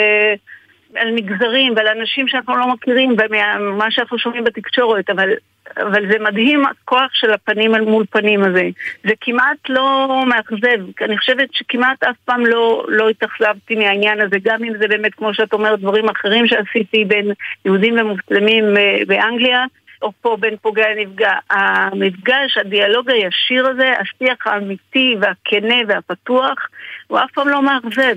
על 0.96 1.12
מגזרים 1.14 1.72
ועל 1.76 1.88
אנשים 1.88 2.28
שאנחנו 2.28 2.56
לא 2.56 2.68
מכירים 2.68 3.16
ומה 3.18 3.90
שאנחנו 3.90 4.18
שומעים 4.18 4.44
בתקשורת, 4.44 5.10
אבל, 5.10 5.30
אבל 5.76 6.12
זה 6.12 6.18
מדהים 6.18 6.62
הכוח 6.66 7.10
של 7.12 7.32
הפנים 7.32 7.74
על 7.74 7.80
מול 7.80 8.04
פנים 8.10 8.44
הזה. 8.44 8.68
זה 9.04 9.12
כמעט 9.20 9.68
לא 9.68 10.22
מאכזב, 10.26 11.02
אני 11.04 11.18
חושבת 11.18 11.48
שכמעט 11.52 12.04
אף 12.04 12.16
פעם 12.24 12.46
לא, 12.46 12.84
לא 12.88 13.08
התאכזבתי 13.08 13.74
מהעניין 13.74 14.20
הזה, 14.20 14.36
גם 14.42 14.64
אם 14.64 14.72
זה 14.80 14.88
באמת, 14.88 15.14
כמו 15.14 15.34
שאת 15.34 15.52
אומרת, 15.52 15.80
דברים 15.80 16.08
אחרים 16.08 16.46
שעשיתי 16.46 17.04
בין 17.04 17.32
יהודים 17.64 17.98
ומוסלמים 17.98 18.76
אה, 18.76 18.98
באנגליה. 19.06 19.64
או 20.02 20.12
פה 20.20 20.36
בין 20.40 20.56
פוגע 20.62 20.84
לנפגע. 20.94 21.32
המפגש, 21.50 22.58
הדיאלוג 22.58 23.10
הישיר 23.10 23.66
הזה, 23.66 23.92
השיח 24.00 24.46
האמיתי 24.46 25.16
והכנה 25.20 25.76
והפתוח, 25.88 26.68
הוא 27.06 27.18
אף 27.18 27.32
פעם 27.32 27.48
לא 27.48 27.62
מאכזב. 27.62 28.16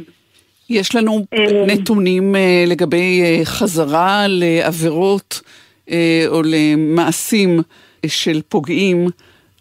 יש 0.74 0.96
לנו 0.96 1.26
אה, 1.34 1.66
נתונים 1.68 2.36
אה, 2.36 2.64
לגבי 2.68 3.22
אה, 3.24 3.46
חזרה 3.46 4.26
לעבירות 4.30 5.42
או 6.28 6.42
למעשים 6.46 7.60
של 8.08 8.42
פוגעים 8.50 9.08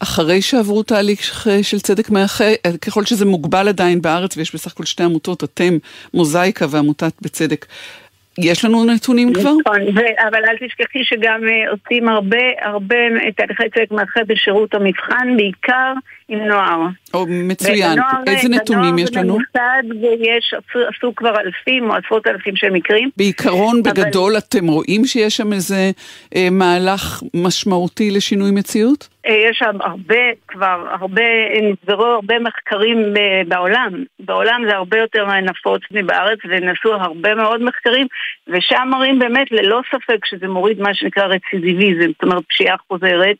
אחרי 0.02 0.42
שעברו 0.42 0.82
תהליך 0.82 1.48
של 1.62 1.80
צדק 1.80 2.10
מאחה, 2.10 2.44
ככל 2.86 3.04
שזה 3.04 3.24
מוגבל 3.24 3.68
עדיין 3.68 4.02
בארץ 4.02 4.36
ויש 4.36 4.54
בסך 4.54 4.72
הכל 4.72 4.84
שתי 4.84 5.02
עמותות, 5.02 5.44
אתם, 5.44 5.76
מוזאיקה 6.14 6.66
ועמותת 6.70 7.12
בצדק. 7.22 7.66
יש 8.38 8.64
לנו 8.64 8.84
נתונים 8.84 9.32
כבר? 9.32 9.52
נכון, 9.60 9.80
אבל 10.28 10.44
אל 10.48 10.66
תשכחי 10.66 11.04
שגם 11.04 11.40
עושים 11.70 12.08
הרבה, 12.08 12.42
הרבה 12.62 12.96
תהליכי 13.36 13.70
צדק 13.74 13.90
מאחה 13.90 14.20
בשירות 14.28 14.74
המבחן, 14.74 15.36
בעיקר 15.36 15.92
עם 16.28 16.38
נוער. 16.38 16.80
או, 17.14 17.26
מצוין. 17.28 17.98
איזה 18.26 18.48
נתונים 18.48 18.98
יש 18.98 19.16
לנו? 19.16 19.34
במוסד 19.34 20.04
יש, 20.20 20.54
עשו 20.72 21.14
כבר 21.16 21.40
אלפים 21.40 21.90
או 21.90 21.96
עשרות 21.96 22.26
אלפים 22.26 22.56
של 22.56 22.70
מקרים. 22.70 23.10
בעיקרון, 23.16 23.80
אבל... 23.84 23.92
בגדול, 23.92 24.38
אתם 24.38 24.66
רואים 24.66 25.04
שיש 25.04 25.36
שם 25.36 25.52
איזה 25.52 25.90
אה, 26.36 26.48
מהלך 26.50 27.22
משמעותי 27.34 28.10
לשינוי 28.10 28.50
מציאות? 28.50 29.08
אה, 29.26 29.34
יש 29.50 29.58
שם 29.58 29.76
הרבה, 29.80 30.24
כבר 30.48 30.86
הרבה, 31.00 31.22
נסברו 31.62 32.04
הרבה 32.04 32.38
מחקרים 32.38 32.98
אה, 33.16 33.42
בעולם. 33.48 34.04
בעולם 34.20 34.62
זה 34.68 34.76
הרבה 34.76 34.98
יותר 34.98 35.26
נפוץ 35.40 35.82
מבארץ, 35.90 36.38
ונעשו 36.48 36.94
הרבה 36.94 37.34
מאוד 37.34 37.62
מחקרים, 37.62 38.06
ושם 38.48 38.88
מראים 38.90 39.18
באמת 39.18 39.52
ללא 39.52 39.80
ספק 39.88 40.26
שזה 40.26 40.48
מוריד 40.48 40.80
מה 40.80 40.94
שנקרא 40.94 41.24
רצידיביזם, 41.24 42.12
זאת 42.12 42.22
אומרת 42.22 42.42
פשיעה 42.48 42.76
חוזרת. 42.88 43.36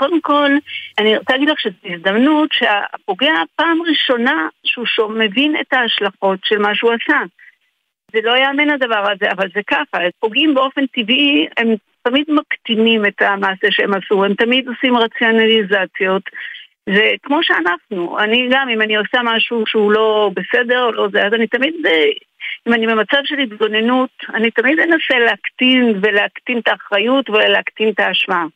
קודם 0.00 0.20
כל, 0.20 0.50
אני 0.98 1.16
רוצה 1.16 1.32
להגיד 1.32 1.48
לך 1.48 1.60
שזו 1.60 1.76
הזדמנות 1.84 2.50
שהפוגע 2.52 3.34
פעם 3.56 3.78
ראשונה 3.82 4.48
שהוא 4.64 5.12
מבין 5.12 5.56
את 5.60 5.72
ההשלכות 5.72 6.38
של 6.44 6.58
מה 6.58 6.74
שהוא 6.74 6.92
עשה. 6.92 7.18
זה 8.12 8.18
לא 8.22 8.36
יאמן 8.36 8.70
הדבר 8.70 9.10
הזה, 9.12 9.30
אבל 9.30 9.48
זה 9.54 9.60
ככה, 9.66 9.98
פוגעים 10.20 10.54
באופן 10.54 10.86
טבעי, 10.86 11.46
הם 11.56 11.74
תמיד 12.02 12.24
מקטינים 12.28 13.06
את 13.06 13.22
המעשה 13.22 13.66
שהם 13.70 13.94
עשו, 13.94 14.24
הם 14.24 14.34
תמיד 14.34 14.68
עושים 14.68 14.96
רציונליזציות. 14.96 16.22
זה 16.86 17.10
כמו 17.22 17.38
שאנחנו, 17.42 18.18
אני 18.18 18.48
גם, 18.52 18.68
אם 18.68 18.82
אני 18.82 18.96
עושה 18.96 19.18
משהו 19.24 19.66
שהוא 19.66 19.92
לא 19.92 20.30
בסדר 20.34 20.82
או 20.84 20.92
לא 20.92 21.08
זה, 21.12 21.26
אז 21.26 21.34
אני 21.34 21.46
תמיד, 21.46 21.74
אם 22.68 22.72
אני 22.72 22.86
במצב 22.86 23.20
של 23.24 23.38
התגוננות, 23.38 24.10
אני 24.34 24.50
תמיד 24.50 24.78
אנסה 24.78 25.18
להקטין 25.18 26.00
ולהקטין 26.02 26.58
את 26.58 26.68
האחריות 26.68 27.30
ולהקטין 27.30 27.88
את 27.88 28.00
האשמה. 28.00 28.46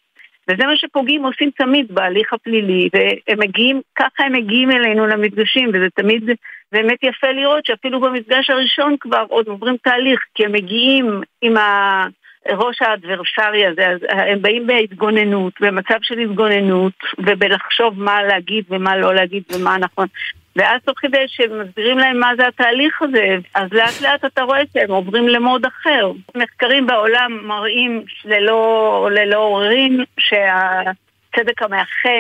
וזה 0.48 0.66
מה 0.66 0.76
שפוגעים 0.76 1.24
עושים 1.24 1.50
תמיד 1.58 1.86
בהליך 1.90 2.32
הפלילי, 2.32 2.88
והם 2.92 3.38
מגיעים, 3.38 3.80
ככה 3.96 4.24
הם 4.24 4.32
מגיעים 4.32 4.70
אלינו 4.70 5.06
למפגשים, 5.06 5.68
וזה 5.68 5.86
תמיד 5.94 6.30
באמת 6.72 6.98
יפה 7.02 7.30
לראות 7.30 7.66
שאפילו 7.66 8.00
במפגש 8.00 8.50
הראשון 8.50 8.96
כבר 9.00 9.24
עוד 9.28 9.48
עוברים 9.48 9.76
תהליך, 9.82 10.20
כי 10.34 10.44
הם 10.44 10.52
מגיעים 10.52 11.20
עם 11.42 11.56
ה... 11.56 12.06
ראש 12.48 12.82
האדברסרי 12.82 13.66
הזה, 13.66 13.88
אז 13.88 13.98
הם 14.08 14.42
באים 14.42 14.66
בהתגוננות, 14.66 15.52
במצב 15.60 15.98
של 16.02 16.18
התגוננות, 16.18 16.92
ובלחשוב 17.18 18.02
מה 18.02 18.22
להגיד 18.22 18.64
ומה 18.70 18.96
לא 18.96 19.14
להגיד 19.14 19.42
ומה 19.52 19.78
נכון. 19.78 20.06
ואז 20.56 20.80
תוך 20.84 20.98
כדי 20.98 21.24
שמסבירים 21.26 21.98
להם 21.98 22.20
מה 22.20 22.30
זה 22.36 22.48
התהליך 22.48 23.02
הזה, 23.02 23.36
אז 23.54 23.72
לאט 23.72 24.00
לאט 24.00 24.24
אתה 24.24 24.42
רואה 24.42 24.60
שהם 24.74 24.90
עוברים 24.90 25.28
למוד 25.28 25.66
אחר. 25.66 26.12
מחקרים 26.34 26.86
בעולם 26.86 27.40
מראים 27.42 28.02
ללא, 28.24 29.08
ללא 29.12 29.38
עוררין 29.38 30.04
שהצדק 30.18 31.62
המאחה 31.62 32.18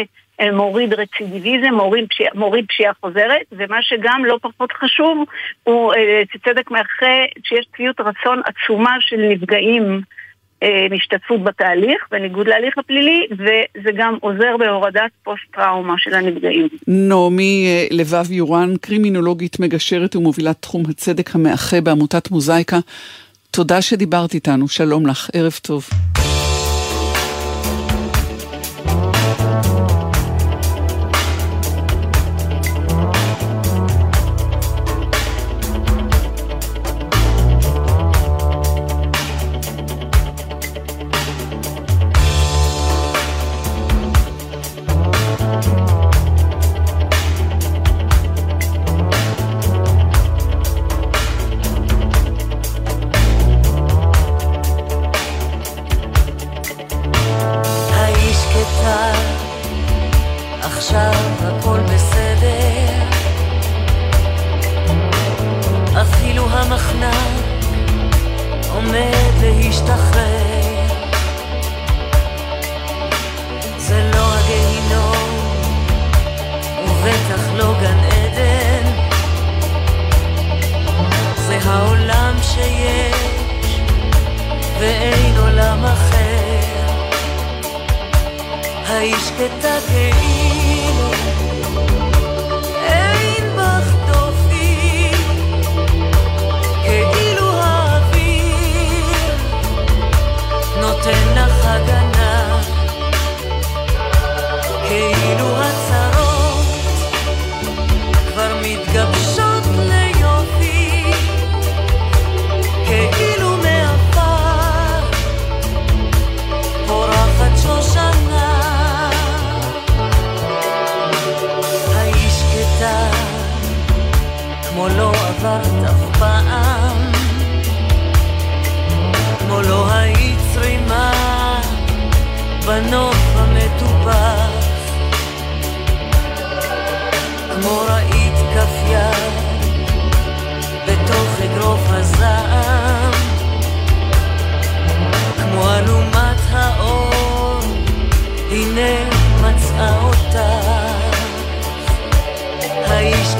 מוריד 0.52 0.94
רצידיביזם, 0.94 1.74
מוריד 1.74 2.06
פשיעה, 2.08 2.30
מוריד 2.34 2.66
פשיעה 2.68 2.92
חוזרת, 3.00 3.46
ומה 3.52 3.82
שגם 3.82 4.24
לא 4.24 4.38
פחות 4.42 4.72
חשוב 4.72 5.24
הוא 5.62 5.94
אה, 5.94 6.22
צדק 6.44 6.70
מאחה 6.70 7.24
שיש 7.44 7.66
צביעות 7.76 8.00
רצון 8.00 8.40
עצומה 8.44 8.96
של 9.00 9.16
נפגעים 9.16 9.82
אה, 9.82 9.98
מהשתתפות 10.90 11.44
בתהליך, 11.44 12.06
בניגוד 12.10 12.48
להליך 12.48 12.78
הפלילי, 12.78 13.26
וזה 13.30 13.90
גם 13.96 14.16
עוזר 14.20 14.56
בהורדת 14.58 15.10
פוסט-טראומה 15.22 15.94
של 15.98 16.14
הנפגעים. 16.14 16.68
נעמי 16.88 17.66
אה, 17.66 17.86
לבב 17.90 18.32
יורן, 18.32 18.76
קרימינולוגית 18.80 19.60
מגשרת 19.60 20.16
ומובילת 20.16 20.56
תחום 20.62 20.82
הצדק 20.90 21.34
המאחה 21.34 21.80
בעמותת 21.80 22.30
מוזאיקה, 22.30 22.78
תודה 23.50 23.82
שדיברת 23.82 24.34
איתנו, 24.34 24.68
שלום 24.68 25.06
לך, 25.06 25.30
ערב 25.32 25.58
טוב. 25.62 25.88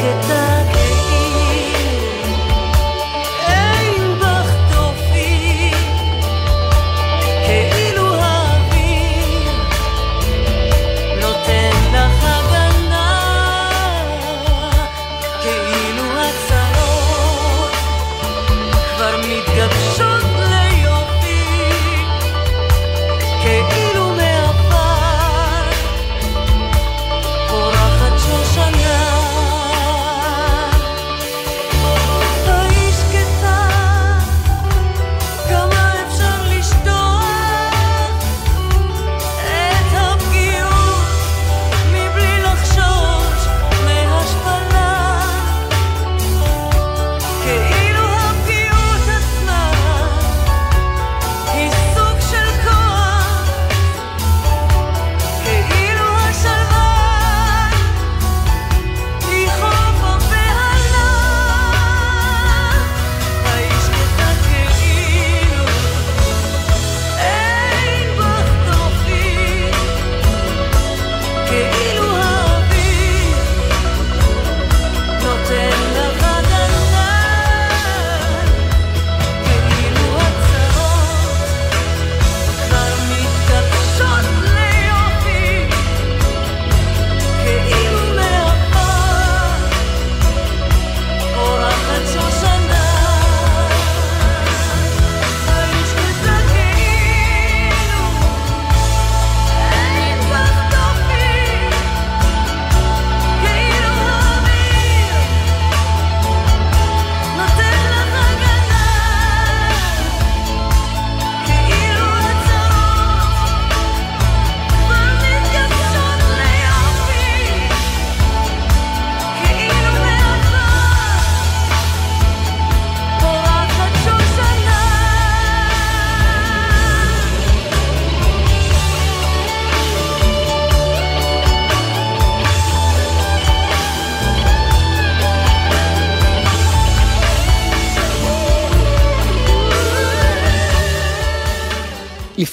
שקטה 0.04 0.20
כאילו 0.26 0.53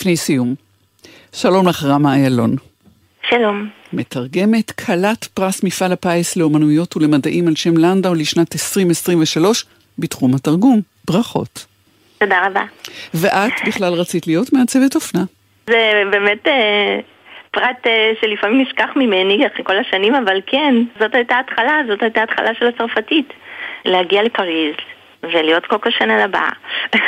לפני 0.01 0.17
סיום, 0.17 0.55
שלום 1.33 1.67
לך 1.67 1.83
רמה 1.83 2.13
איילון. 2.15 2.55
שלום. 3.29 3.69
מתרגמת 3.93 4.71
כלת 4.71 5.25
פרס 5.25 5.63
מפעל 5.63 5.91
הפיס 5.91 6.37
לאומנויות 6.37 6.97
ולמדעים 6.97 7.47
על 7.47 7.55
שם 7.55 7.77
לנדאו 7.77 8.13
לשנת 8.13 8.53
2023 8.53 9.65
בתחום 9.99 10.35
התרגום. 10.35 10.81
ברכות. 11.05 11.65
תודה 12.17 12.47
רבה. 12.47 12.63
ואת 13.13 13.53
בכלל 13.67 13.93
רצית 13.93 14.27
להיות 14.27 14.53
מעצבת 14.53 14.95
אופנה. 14.95 15.23
זה 15.67 16.03
באמת 16.11 16.47
אה, 16.47 16.99
פרט 17.51 17.87
אה, 17.87 18.11
שלפעמים 18.21 18.61
נשכח 18.61 18.89
ממני 18.95 19.47
אחרי 19.47 19.63
כל 19.63 19.77
השנים, 19.77 20.15
אבל 20.15 20.41
כן, 20.45 20.75
זאת 20.99 21.15
הייתה 21.15 21.39
התחלה, 21.39 21.81
זאת 21.87 22.01
הייתה 22.01 22.23
התחלה 22.23 22.49
של 22.59 22.67
הצרפתית. 22.67 23.33
להגיע 23.85 24.23
לפריז 24.23 24.75
ולהיות 25.23 25.65
קוקו 25.65 25.91
שנל 25.91 26.21
הבאה. 26.21 26.51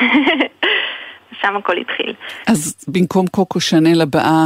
שם 1.41 1.55
הכל 1.57 1.77
התחיל. 1.77 2.13
אז 2.47 2.85
במקום 2.87 3.27
קוקו 3.27 3.59
שנל 3.59 4.01
הבאה, 4.01 4.45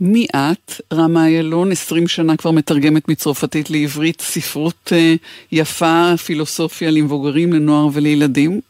מי 0.00 0.26
את? 0.36 0.72
רמה 0.92 1.26
איילון, 1.26 1.72
20 1.72 2.08
שנה 2.08 2.36
כבר 2.36 2.50
מתרגמת 2.50 3.08
מצרפתית 3.08 3.70
לעברית, 3.70 4.20
ספרות 4.20 4.92
אה, 4.92 5.14
יפה, 5.52 6.16
פילוסופיה 6.26 6.90
למבוגרים, 6.90 7.52
לנוער 7.52 7.86
ולילדים. 7.94 8.60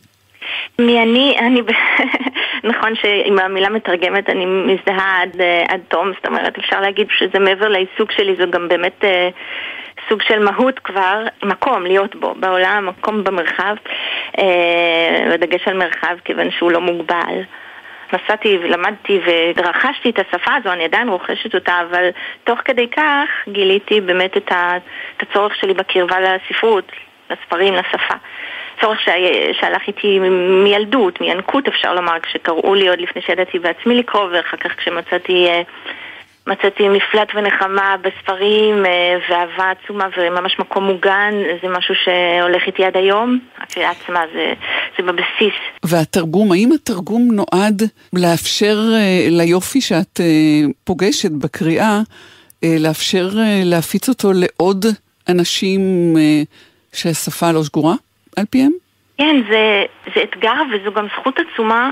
מי 0.79 1.03
אני? 1.03 1.37
אני... 1.39 1.61
נכון 2.71 2.95
שעם 2.95 3.39
המילה 3.39 3.69
מתרגמת 3.69 4.31
אני 4.31 4.47
מזדהה 4.47 5.23
עד, 5.23 5.41
אה, 5.41 5.65
עד 5.69 5.81
תום, 5.89 6.13
זאת 6.17 6.27
אומרת 6.27 6.59
אפשר 6.59 6.81
להגיד 6.81 7.07
שזה 7.19 7.39
מעבר 7.39 7.69
לעיסוק 7.69 8.13
שלי, 8.13 8.37
זו 8.37 8.51
גם 8.51 8.69
באמת 8.69 9.05
אה, 9.05 9.29
סוג 10.09 10.23
של 10.23 10.39
מהות 10.39 10.79
כבר, 10.79 11.25
מקום 11.43 11.83
להיות 11.87 12.15
בו, 12.15 12.35
בעולם, 12.35 12.87
מקום 12.87 13.25
במרחב, 13.25 13.75
אה, 14.39 15.25
בדגש 15.33 15.69
על 15.69 15.77
מרחב 15.77 16.17
כיוון 16.25 16.51
שהוא 16.51 16.73
לא 16.73 16.81
מוגבל. 16.81 17.43
נסעתי 18.13 18.59
ולמדתי 18.63 19.21
ורכשתי 19.57 20.11
את 20.11 20.19
השפה 20.19 20.55
הזו, 20.55 20.73
אני 20.73 20.85
עדיין 20.85 21.09
רוכשת 21.09 21.55
אותה, 21.55 21.81
אבל 21.91 22.09
תוך 22.45 22.59
כדי 22.65 22.89
כך 22.89 23.29
גיליתי 23.49 24.01
באמת 24.01 24.37
את, 24.37 24.53
הצורך 25.21 25.57
שלי 25.57 25.75
בקרבה 25.75 26.17
לספרות, 26.21 26.93
לספרים, 27.31 27.75
לשפה. 27.75 28.15
צורך 28.81 29.01
שה- 29.01 29.53
שהלך 29.61 29.83
איתי 29.89 30.19
מילדות, 30.65 31.21
מינקות 31.21 31.69
אפשר 31.69 31.95
לומר, 31.95 32.21
כשקראו 32.23 32.75
לי 32.75 32.89
עוד 32.89 33.01
לפני 33.01 33.23
שידעתי 33.23 33.59
בעצמי 33.59 33.95
לקרוא, 33.95 34.29
ואחר 34.33 34.57
כך 34.57 34.77
כשמצאתי 34.77 35.47
אה, 35.49 35.63
מצאתי 36.47 36.89
מפלט 36.89 37.29
ונחמה 37.35 37.97
בספרים 38.03 38.87
אה, 38.87 39.17
ואהבה 39.29 39.71
עצומה 39.71 40.05
וממש 40.17 40.59
מקום 40.59 40.85
מוגן, 40.85 41.35
זה 41.63 41.69
משהו 41.69 41.95
שהולך 41.95 42.63
איתי 42.67 42.85
עד 42.85 42.97
היום. 42.97 43.39
הקריאה 43.59 43.91
עצמה 43.91 44.21
זה, 44.35 44.53
זה 44.99 45.03
בבסיס. 45.03 45.55
והתרגום, 45.85 46.53
האם 46.53 46.73
התרגום 46.75 47.29
נועד 47.33 47.83
לאפשר 48.13 48.77
אה, 48.95 49.27
ליופי 49.31 49.81
שאת 49.81 50.21
אה, 50.21 50.27
פוגשת 50.85 51.31
בקריאה, 51.31 52.01
אה, 52.65 52.77
לאפשר 52.81 53.29
להפיץ 53.65 54.09
אותו 54.09 54.29
לעוד 54.35 54.85
אנשים 55.29 55.81
שהשפה 56.93 57.53
לא 57.53 57.65
שגורה 57.65 57.95
על 58.37 58.45
פיהם? 58.51 58.73
כן, 59.19 59.37
זה, 59.51 59.85
זה 60.15 60.23
אתגר 60.23 60.63
וזו 60.73 60.93
גם 60.93 61.07
זכות 61.19 61.39
עצומה. 61.39 61.91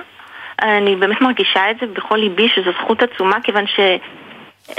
אני 0.62 0.96
באמת 0.96 1.20
מרגישה 1.20 1.70
את 1.70 1.76
זה 1.80 1.86
בכל 1.86 2.16
ליבי 2.16 2.48
שזו 2.54 2.70
זכות 2.82 3.02
עצומה 3.02 3.40
כיוון 3.42 3.66
ש... 3.66 3.80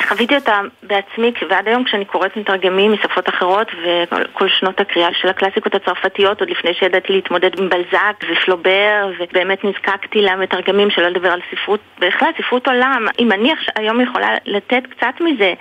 חוויתי 0.07 0.36
אותה 0.36 0.61
בעצמי, 0.84 1.31
ועד 1.49 1.67
היום 1.67 1.84
כשאני 1.84 2.05
קוראת 2.05 2.38
מתרגמים 2.38 2.91
משפות 2.91 3.29
אחרות 3.29 3.67
וכל 3.84 4.49
שנות 4.49 4.79
הקריאה 4.79 5.09
של 5.13 5.27
הקלאסיקות 5.27 5.75
הצרפתיות, 5.75 6.39
עוד 6.39 6.49
לפני 6.49 6.73
שידעתי 6.73 7.13
להתמודד 7.13 7.59
עם 7.59 7.69
בלזק 7.69 8.23
ופלובר, 8.31 9.11
ובאמת 9.19 9.63
נזקקתי 9.63 10.21
למתרגמים, 10.21 10.89
שלא 10.89 11.07
לדבר 11.07 11.31
על 11.31 11.39
ספרות, 11.51 11.79
בכלל 11.99 12.29
ספרות 12.38 12.67
עולם. 12.67 13.05
אם 13.19 13.31
אני 13.31 13.53
היום 13.75 14.01
יכולה 14.01 14.29
לתת 14.45 14.84
קצת 14.89 15.21
מזה 15.21 15.53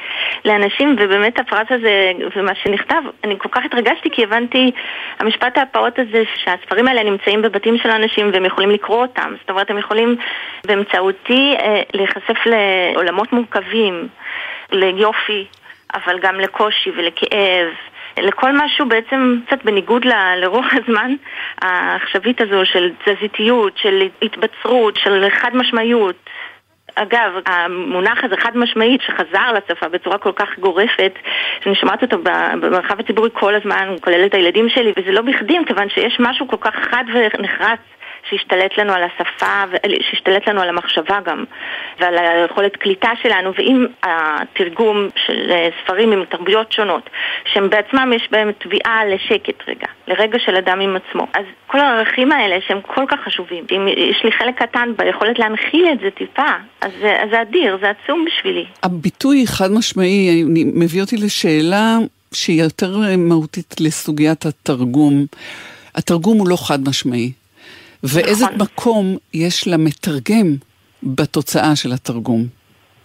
לאנשים, 0.44 0.96
ובאמת 0.98 1.38
הפרס 1.38 1.66
הזה 1.70 2.12
ומה 2.36 2.54
שנכתב, 2.54 3.02
אני 3.24 3.34
כל 3.38 3.48
כך 3.48 3.64
התרגשתי 3.64 4.10
כי 4.10 4.24
הבנתי, 4.24 4.70
המשפט 5.18 5.58
הפעוט 5.58 5.98
הזה, 5.98 6.22
שהספרים 6.34 6.88
האלה 6.88 7.02
נמצאים 7.02 7.42
בבתים 7.42 7.78
של 7.78 7.90
אנשים 7.90 8.30
והם 8.32 8.44
יכולים 8.44 8.70
לקרוא 8.70 9.02
אותם. 9.02 9.34
זאת 9.40 9.50
אומרת, 9.50 9.70
הם 9.70 9.78
יכולים 9.78 10.16
באמצעותי 10.66 11.54
אה, 11.58 11.82
להיחשף 11.94 12.46
לעולמות 12.46 13.32
מורכבים. 13.32 14.08
ליופי, 14.72 15.46
אבל 15.94 16.18
גם 16.18 16.40
לקושי 16.40 16.90
ולכאב, 16.90 17.68
לכל 18.18 18.52
משהו 18.52 18.88
בעצם 18.88 19.38
קצת 19.46 19.64
בניגוד 19.64 20.04
ל- 20.04 20.34
לרוח 20.36 20.66
הזמן 20.82 21.14
העכשווית 21.62 22.40
הזו 22.40 22.60
של 22.64 22.90
תזזיתיות, 23.04 23.78
של 23.78 24.08
התבצרות, 24.22 24.96
של 24.96 25.26
חד 25.30 25.56
משמעיות. 25.56 26.16
אגב, 26.94 27.32
המונח 27.46 28.24
הזה 28.24 28.36
חד 28.36 28.56
משמעית 28.56 29.00
שחזר 29.02 29.52
לשפה 29.52 29.88
בצורה 29.88 30.18
כל 30.18 30.32
כך 30.32 30.58
גורפת, 30.58 31.12
שאני 31.64 31.74
שומעת 31.74 32.02
אותו 32.02 32.18
במרחב 32.62 33.00
הציבורי 33.00 33.30
כל 33.32 33.54
הזמן, 33.54 33.94
כולל 34.00 34.26
את 34.26 34.34
הילדים 34.34 34.68
שלי, 34.68 34.92
וזה 34.96 35.12
לא 35.12 35.22
בכדי, 35.22 35.58
כיוון 35.66 35.88
שיש 35.88 36.16
משהו 36.20 36.48
כל 36.48 36.56
כך 36.60 36.74
חד 36.74 37.04
ונחרץ 37.14 37.80
שהשתלט 38.30 38.78
לנו 38.78 38.92
על 38.92 39.02
השפה, 39.02 39.64
ו- 39.70 39.76
שהשתלט 40.10 40.48
לנו 40.48 40.60
על 40.60 40.68
המחשבה 40.68 41.18
גם, 41.24 41.44
ועל 42.00 42.18
היכולת 42.18 42.76
קליטה 42.76 43.10
שלנו, 43.22 43.52
ואם 43.58 43.86
התרגום 44.02 45.08
של 45.26 45.50
אה, 45.50 45.68
ספרים 45.82 46.12
עם 46.12 46.24
תרבויות 46.24 46.72
שונות, 46.72 47.10
שהם 47.52 47.70
בעצמם 47.70 48.12
יש 48.16 48.28
בהם 48.30 48.52
תביעה 48.52 49.04
לשקט 49.04 49.68
רגע, 49.68 49.86
לרגע 50.08 50.38
של 50.38 50.56
אדם 50.56 50.80
עם 50.80 50.96
עצמו, 50.96 51.26
אז 51.34 51.44
כל 51.66 51.80
הערכים 51.80 52.32
האלה 52.32 52.56
שהם 52.66 52.80
כל 52.80 53.04
כך 53.08 53.20
חשובים, 53.24 53.64
אם 53.70 53.88
יש 53.88 54.24
לי 54.24 54.32
חלק 54.32 54.62
קטן 54.62 54.92
ביכולת 54.96 55.38
להנחיל 55.38 55.88
את 55.92 55.98
זה 56.00 56.10
טיפה, 56.10 56.52
אז 56.80 56.90
זה, 57.00 57.22
אז 57.22 57.30
זה 57.30 57.42
אדיר, 57.42 57.78
זה 57.80 57.90
עצום 57.90 58.24
בשבילי. 58.24 58.64
הביטוי 58.82 59.44
חד 59.46 59.70
משמעי 59.70 60.44
מביא 60.74 61.00
אותי 61.00 61.16
לשאלה 61.16 61.96
שהיא 62.32 62.62
יותר 62.62 62.96
מהותית 63.18 63.74
לסוגיית 63.80 64.46
התרגום. 64.46 65.26
התרגום 65.94 66.38
הוא 66.38 66.48
לא 66.48 66.56
חד 66.56 66.88
משמעי. 66.88 67.32
ואיזה 68.02 68.44
נכון. 68.44 68.58
מקום 68.58 69.16
יש 69.34 69.68
למתרגם 69.68 70.56
בתוצאה 71.02 71.76
של 71.76 71.92
התרגום? 71.92 72.46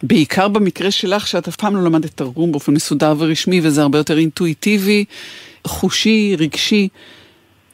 בעיקר 0.04 0.48
במקרה 0.48 0.92
שלך, 0.92 1.28
שאת 1.28 1.48
אף 1.48 1.56
פעם 1.56 1.76
לא 1.76 1.84
למדת 1.84 2.18
תרגום 2.18 2.52
באופן 2.52 2.74
מסודר 2.74 3.14
ורשמי, 3.18 3.60
וזה 3.64 3.82
הרבה 3.82 3.98
יותר 3.98 4.18
אינטואיטיבי, 4.18 5.06
חושי, 5.68 6.36
רגשי, 6.40 6.88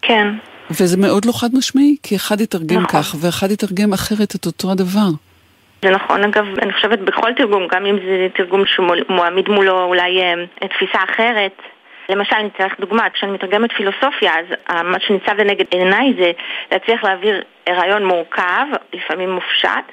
כן. 0.02 0.28
וזה 0.72 0.98
מאוד 0.98 1.26
לא 1.26 1.32
חד 1.32 1.50
משמעי, 1.54 1.96
כי 2.04 2.16
אחד 2.16 2.42
יתרגם 2.42 2.82
נכון. 2.82 3.02
כך, 3.02 3.16
ואחד 3.20 3.52
יתרגם 3.52 3.94
אחרת 3.94 4.36
את 4.36 4.46
אותו 4.46 4.72
הדבר. 4.72 5.10
זה 5.84 5.90
נכון, 5.90 6.24
אגב, 6.24 6.46
אני 6.62 6.74
חושבת 6.74 7.00
בכל 7.00 7.34
תרגום, 7.38 7.68
גם 7.72 7.86
אם 7.86 7.96
זה 7.96 8.28
תרגום 8.36 8.64
שמועמיד 8.66 9.50
מולו 9.50 9.84
אולי 9.84 10.22
אה, 10.22 10.68
תפיסה 10.68 11.00
אחרת. 11.14 11.62
למשל, 12.10 12.36
אני 12.36 12.48
אתן 12.56 12.66
לך 12.66 12.74
דוגמה, 12.80 13.10
כשאני 13.10 13.32
מתרגמת 13.32 13.72
פילוסופיה, 13.72 14.32
אז 14.40 14.46
מה 14.84 14.98
שניצב 15.08 15.34
לנגד 15.40 15.66
עיניי 15.72 16.14
זה 16.20 16.32
להצליח 16.72 17.04
להעביר 17.04 17.42
רעיון 17.70 18.06
מורכב, 18.06 18.66
לפעמים 18.94 19.32
מופשט, 19.32 19.86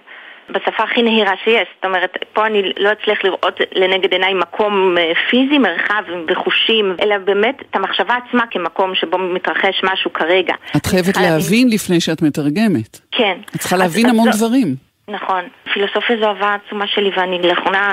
בשפה 0.50 0.82
הכי 0.82 1.02
נהירה 1.02 1.32
שיש. 1.44 1.68
זאת 1.76 1.84
אומרת, 1.84 2.12
פה 2.32 2.46
אני 2.46 2.62
לא 2.78 2.92
אצליח 2.92 3.24
לראות 3.24 3.60
לנגד 3.74 4.12
עיניי 4.12 4.34
מקום 4.34 4.98
אה, 4.98 5.12
פיזי, 5.30 5.58
מרחב 5.58 6.02
וחושים, 6.28 6.96
אלא 7.02 7.18
באמת 7.18 7.62
את 7.70 7.76
המחשבה 7.76 8.14
עצמה 8.26 8.42
כמקום 8.50 8.94
שבו 8.94 9.18
מתרחש 9.18 9.80
משהו 9.84 10.12
כרגע. 10.12 10.54
את 10.76 10.86
חייבת 10.86 11.16
להבין- 11.16 11.32
להבין 11.32 11.68
לפני 11.72 12.00
שאת 12.00 12.22
מתרגמת. 12.22 12.98
כן. 13.12 13.38
את 13.50 13.60
צריכה 13.60 13.76
אז- 13.76 13.82
להבין 13.82 14.06
אז 14.06 14.12
המון 14.12 14.32
זו- 14.32 14.46
דברים. 14.46 14.74
נכון. 15.08 15.40
פילוסופיה 15.72 16.16
זו 16.20 16.26
אהבה 16.26 16.56
עצומה 16.66 16.86
שלי 16.86 17.10
ואני 17.16 17.38
לאחרונה 17.42 17.92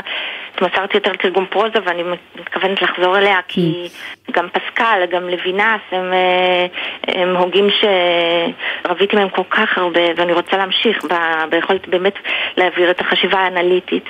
התמסרתי 0.57 0.97
יותר 0.97 1.11
לתרגום 1.11 1.45
פרוזה 1.45 1.79
ואני 1.85 2.03
מתכוונת 2.35 2.81
לחזור 2.81 3.17
אליה 3.17 3.39
כי 3.47 3.89
גם 4.31 4.47
פסקל, 4.49 5.05
גם 5.11 5.29
לוינס 5.29 5.81
הם, 5.91 6.13
אה, 6.13 6.65
הם 7.07 7.35
הוגים 7.35 7.67
שרביתי 7.69 9.15
מהם 9.15 9.29
כל 9.29 9.43
כך 9.49 9.77
הרבה 9.77 10.01
ואני 10.15 10.33
רוצה 10.33 10.57
להמשיך 10.57 11.05
ב- 11.05 11.49
ביכולת 11.49 11.87
באמת 11.87 12.13
להעביר 12.57 12.91
את 12.91 13.01
החשיבה 13.01 13.39
האנליטית. 13.39 14.05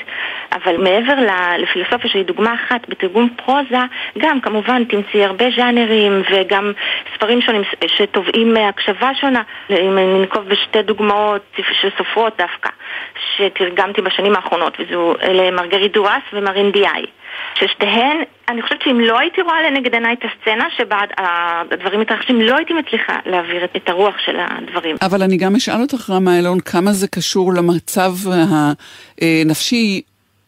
אבל 0.52 0.78
מעבר 0.78 1.14
לפילוסופיה 1.58 2.10
שהיא 2.10 2.26
דוגמה 2.26 2.54
אחת, 2.54 2.90
בתרגום 2.90 3.30
פרוזה 3.46 3.84
גם 4.18 4.42
כמובן 4.42 4.84
תמצאי 4.84 5.26
הרבה 5.26 5.46
ז'אנרים 5.58 6.22
וגם 6.32 6.72
ספרים 7.16 7.42
שונים 7.42 7.62
שתובעים 7.88 8.58
הקשבה 8.58 9.10
שונה. 9.22 9.42
אם 9.70 9.98
ננקוב 9.98 10.50
בשתי 10.50 10.82
דוגמאות 10.82 11.42
של 11.82 11.90
סופרות 11.98 12.34
דווקא 12.38 12.70
שתרגמתי 13.38 14.02
בשנים 14.02 14.36
האחרונות, 14.36 14.78
וזו 14.80 15.14
אלה 15.22 15.52
מרגרית 15.52 15.94
דואס 15.94 16.24
ומרין 16.34 16.72
דיאי. 16.72 17.06
ששתיהן, 17.60 18.18
אני 18.50 18.62
חושבת 18.62 18.82
שאם 18.82 19.00
לא 19.00 19.20
הייתי 19.20 19.42
רואה 19.42 19.62
לנגד 19.70 19.94
עיניי 19.94 20.14
את 20.14 20.24
הסצנה 20.26 20.66
שבה 20.78 20.98
הדברים 21.18 22.00
מתרחשים, 22.02 22.42
לא 22.42 22.56
הייתי 22.56 22.74
מצליחה 22.74 23.16
להעביר 23.26 23.64
את- 23.64 23.76
את 23.76 23.90
הרוח 23.90 24.16
של 24.26 24.38
הדברים. 24.40 24.96
אבל 25.02 25.22
אני 25.24 25.38
גם 25.38 25.56
אשאל 25.56 25.82
אותך, 25.82 26.10
רמה 26.10 26.40
אלון, 26.40 26.60
כמה 26.60 26.92
זה 26.92 27.08
קשור 27.08 27.54
למצב 27.54 28.12
הנפשי 29.22 30.02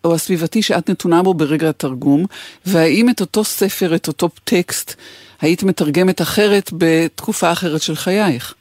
או 0.05 0.13
הסביבתי 0.15 0.61
שאת 0.61 0.89
נתונה 0.89 1.23
בו 1.23 1.33
ברגע 1.33 1.69
התרגום, 1.69 2.25
והאם 2.65 3.09
את 3.09 3.21
אותו 3.21 3.43
ספר, 3.43 3.95
את 3.95 4.07
אותו 4.07 4.29
טקסט, 4.43 5.01
היית 5.41 5.63
מתרגמת 5.63 6.21
אחרת 6.21 6.69
בתקופה 6.77 7.51
אחרת 7.51 7.81
של 7.81 7.95
חייך? 7.95 8.53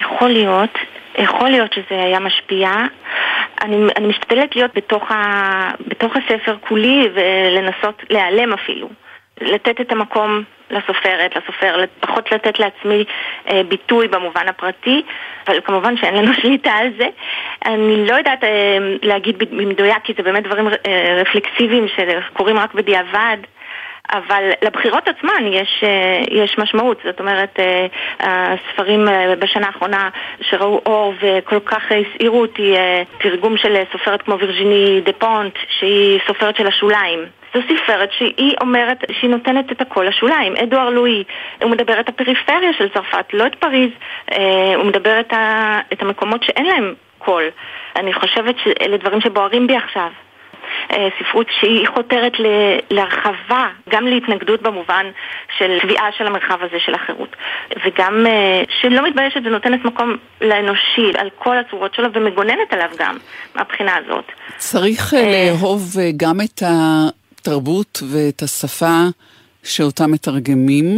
יכול 0.00 0.30
להיות, 0.30 0.70
יכול 1.18 1.50
להיות 1.50 1.72
שזה 1.72 2.02
היה 2.02 2.20
משפיע. 2.20 2.70
אני, 3.62 3.76
אני 3.96 4.06
משתדלת 4.06 4.56
להיות 4.56 4.70
בתוך, 4.74 5.10
ה, 5.10 5.70
בתוך 5.88 6.12
הספר 6.16 6.56
כולי 6.68 7.08
ולנסות 7.14 8.02
להיעלם 8.10 8.52
אפילו. 8.52 8.88
לתת 9.40 9.80
את 9.80 9.92
המקום 9.92 10.42
לסופרת, 10.70 11.36
לסופר, 11.36 11.84
פחות 12.00 12.32
לתת 12.32 12.58
לעצמי 12.58 13.04
אה, 13.50 13.62
ביטוי 13.68 14.08
במובן 14.08 14.48
הפרטי, 14.48 15.02
אבל 15.48 15.60
כמובן 15.64 15.96
שאין 15.96 16.14
לנו 16.14 16.34
שליטה 16.42 16.70
על 16.70 16.88
זה. 16.98 17.06
אני 17.64 18.06
לא 18.06 18.14
יודעת 18.14 18.44
אה, 18.44 18.78
להגיד 19.02 19.38
במדויק, 19.38 19.98
כי 20.04 20.12
זה 20.16 20.22
באמת 20.22 20.44
דברים 20.44 20.68
אה, 20.68 21.20
רפלקסיביים 21.20 21.86
שקורים 21.88 22.58
רק 22.58 22.74
בדיעבד. 22.74 23.36
אבל 24.12 24.50
לבחירות 24.62 25.08
עצמן 25.08 25.46
יש, 25.52 25.84
אה, 25.84 26.20
יש 26.30 26.58
משמעות, 26.58 27.00
זאת 27.04 27.20
אומרת, 27.20 27.58
אה, 27.60 27.86
הספרים 28.20 29.08
אה, 29.08 29.36
בשנה 29.36 29.66
האחרונה 29.66 30.08
שראו 30.40 30.80
אור 30.86 31.14
וכל 31.20 31.60
כך 31.60 31.82
הסעירו 31.84 32.40
אותי, 32.40 32.74
תרגום 33.18 33.56
של 33.56 33.82
סופרת 33.92 34.22
כמו 34.22 34.38
וירג'יני 34.38 35.00
דה 35.04 35.12
פונט, 35.12 35.54
שהיא 35.78 36.20
סופרת 36.26 36.56
של 36.56 36.66
השוליים. 36.66 37.18
זו 37.54 37.60
ספרת 37.76 38.12
שהיא 38.12 38.56
אומרת 38.60 39.04
שהיא 39.12 39.30
נותנת 39.30 39.72
את 39.72 39.80
הכל 39.80 40.06
לשוליים. 40.08 40.56
אדואר 40.56 40.90
לואי, 40.90 41.24
הוא 41.62 41.70
מדבר 41.70 42.00
את 42.00 42.08
הפריפריה 42.08 42.72
של 42.78 42.88
צרפת, 42.88 43.24
לא 43.32 43.46
את 43.46 43.54
פריז, 43.54 43.90
הוא 44.76 44.84
מדבר 44.84 45.20
את 45.92 46.02
המקומות 46.02 46.42
שאין 46.42 46.66
להם 46.66 46.94
קול. 47.18 47.44
אני 47.96 48.12
חושבת 48.12 48.54
שאלה 48.64 48.96
דברים 48.96 49.20
שבוערים 49.20 49.66
בי 49.66 49.76
עכשיו. 49.76 50.08
אה, 50.92 51.08
ספרות 51.18 51.46
שהיא 51.60 51.86
חותרת 51.94 52.32
להרחבה, 52.90 53.68
גם 53.88 54.06
להתנגדות 54.06 54.62
במובן 54.62 55.06
של 55.58 55.78
תביעה 55.82 56.12
של 56.18 56.26
המרחב 56.26 56.58
הזה 56.62 56.76
של 56.86 56.94
החירות, 56.94 57.36
וגם 57.84 58.26
אה, 58.26 58.62
שלא 58.80 59.08
מתביישת 59.08 59.40
ונותנת 59.44 59.84
מקום 59.84 60.16
לאנושי 60.40 61.12
על 61.18 61.28
כל 61.38 61.56
הצורות 61.58 61.94
שלו 61.94 62.08
ומגוננת 62.12 62.72
עליו 62.72 62.90
גם 62.98 63.16
מהבחינה 63.54 63.96
הזאת. 63.96 64.24
צריך 64.56 65.14
אה, 65.14 65.32
לאהוב 65.32 65.94
אה, 65.98 66.10
גם 66.16 66.40
את 66.40 66.62
התרבות 66.66 68.02
ואת 68.12 68.42
השפה 68.42 69.00
שאותה 69.64 70.06
מתרגמים, 70.06 70.96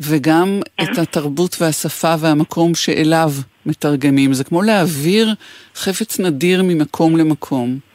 וגם 0.00 0.60
את 0.82 0.98
התרבות 0.98 1.56
והשפה 1.60 2.14
והמקום 2.18 2.74
שאליו 2.74 3.30
מתרגמים. 3.66 4.32
זה 4.32 4.44
כמו 4.44 4.62
להעביר 4.62 5.34
חפץ 5.74 6.20
נדיר 6.20 6.62
ממקום 6.62 7.16
למקום. 7.16 7.87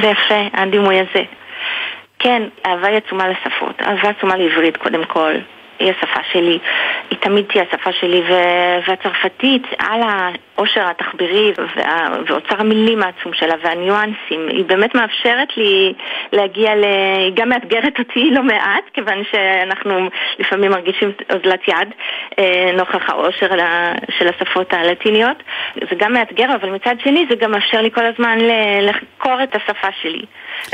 זה 0.00 0.06
יפה, 0.06 0.48
הדימוי 0.52 1.00
הזה. 1.00 1.22
כן, 2.18 2.42
אהבה 2.66 2.88
היא 2.88 2.96
עצומה 2.96 3.28
לשפות, 3.28 3.82
אהבה 3.82 4.08
עצומה 4.08 4.36
לעברית 4.36 4.76
קודם 4.76 5.04
כל. 5.04 5.34
היא 5.78 5.90
השפה 5.90 6.20
שלי, 6.32 6.58
היא 7.10 7.18
תמיד 7.18 7.44
תהיה 7.44 7.64
השפה 7.68 7.92
שלי, 7.92 8.22
ו- 8.28 8.88
והצרפתית, 8.88 9.62
על 9.78 10.02
העושר 10.56 10.88
התחבירי 10.90 11.52
וה- 11.76 12.16
ואוצר 12.26 12.60
המילים 12.60 13.02
העצום 13.02 13.32
שלה 13.32 13.54
והניואנסים, 13.64 14.48
היא 14.48 14.64
באמת 14.64 14.94
מאפשרת 14.94 15.56
לי 15.56 15.94
להגיע 16.32 16.74
ל... 16.74 16.84
היא 17.18 17.32
גם 17.34 17.48
מאתגרת 17.48 17.98
אותי 17.98 18.30
לא 18.30 18.42
מעט, 18.42 18.84
כיוון 18.92 19.22
שאנחנו 19.30 20.08
לפעמים 20.38 20.70
מרגישים 20.70 21.12
אוזלת 21.30 21.68
יד 21.68 21.88
אה, 22.38 22.70
נוכח 22.76 23.10
העושר 23.10 23.48
של 24.18 24.28
השפות 24.28 24.72
הלטיניות. 24.72 25.42
זה 25.74 25.96
גם 25.96 26.12
מאתגר, 26.12 26.54
אבל 26.54 26.70
מצד 26.70 26.94
שני 27.04 27.26
זה 27.30 27.36
גם 27.36 27.50
מאפשר 27.50 27.80
לי 27.80 27.90
כל 27.90 28.06
הזמן 28.06 28.38
לחקור 28.82 29.42
את 29.42 29.54
השפה 29.54 29.88
שלי. 30.02 30.24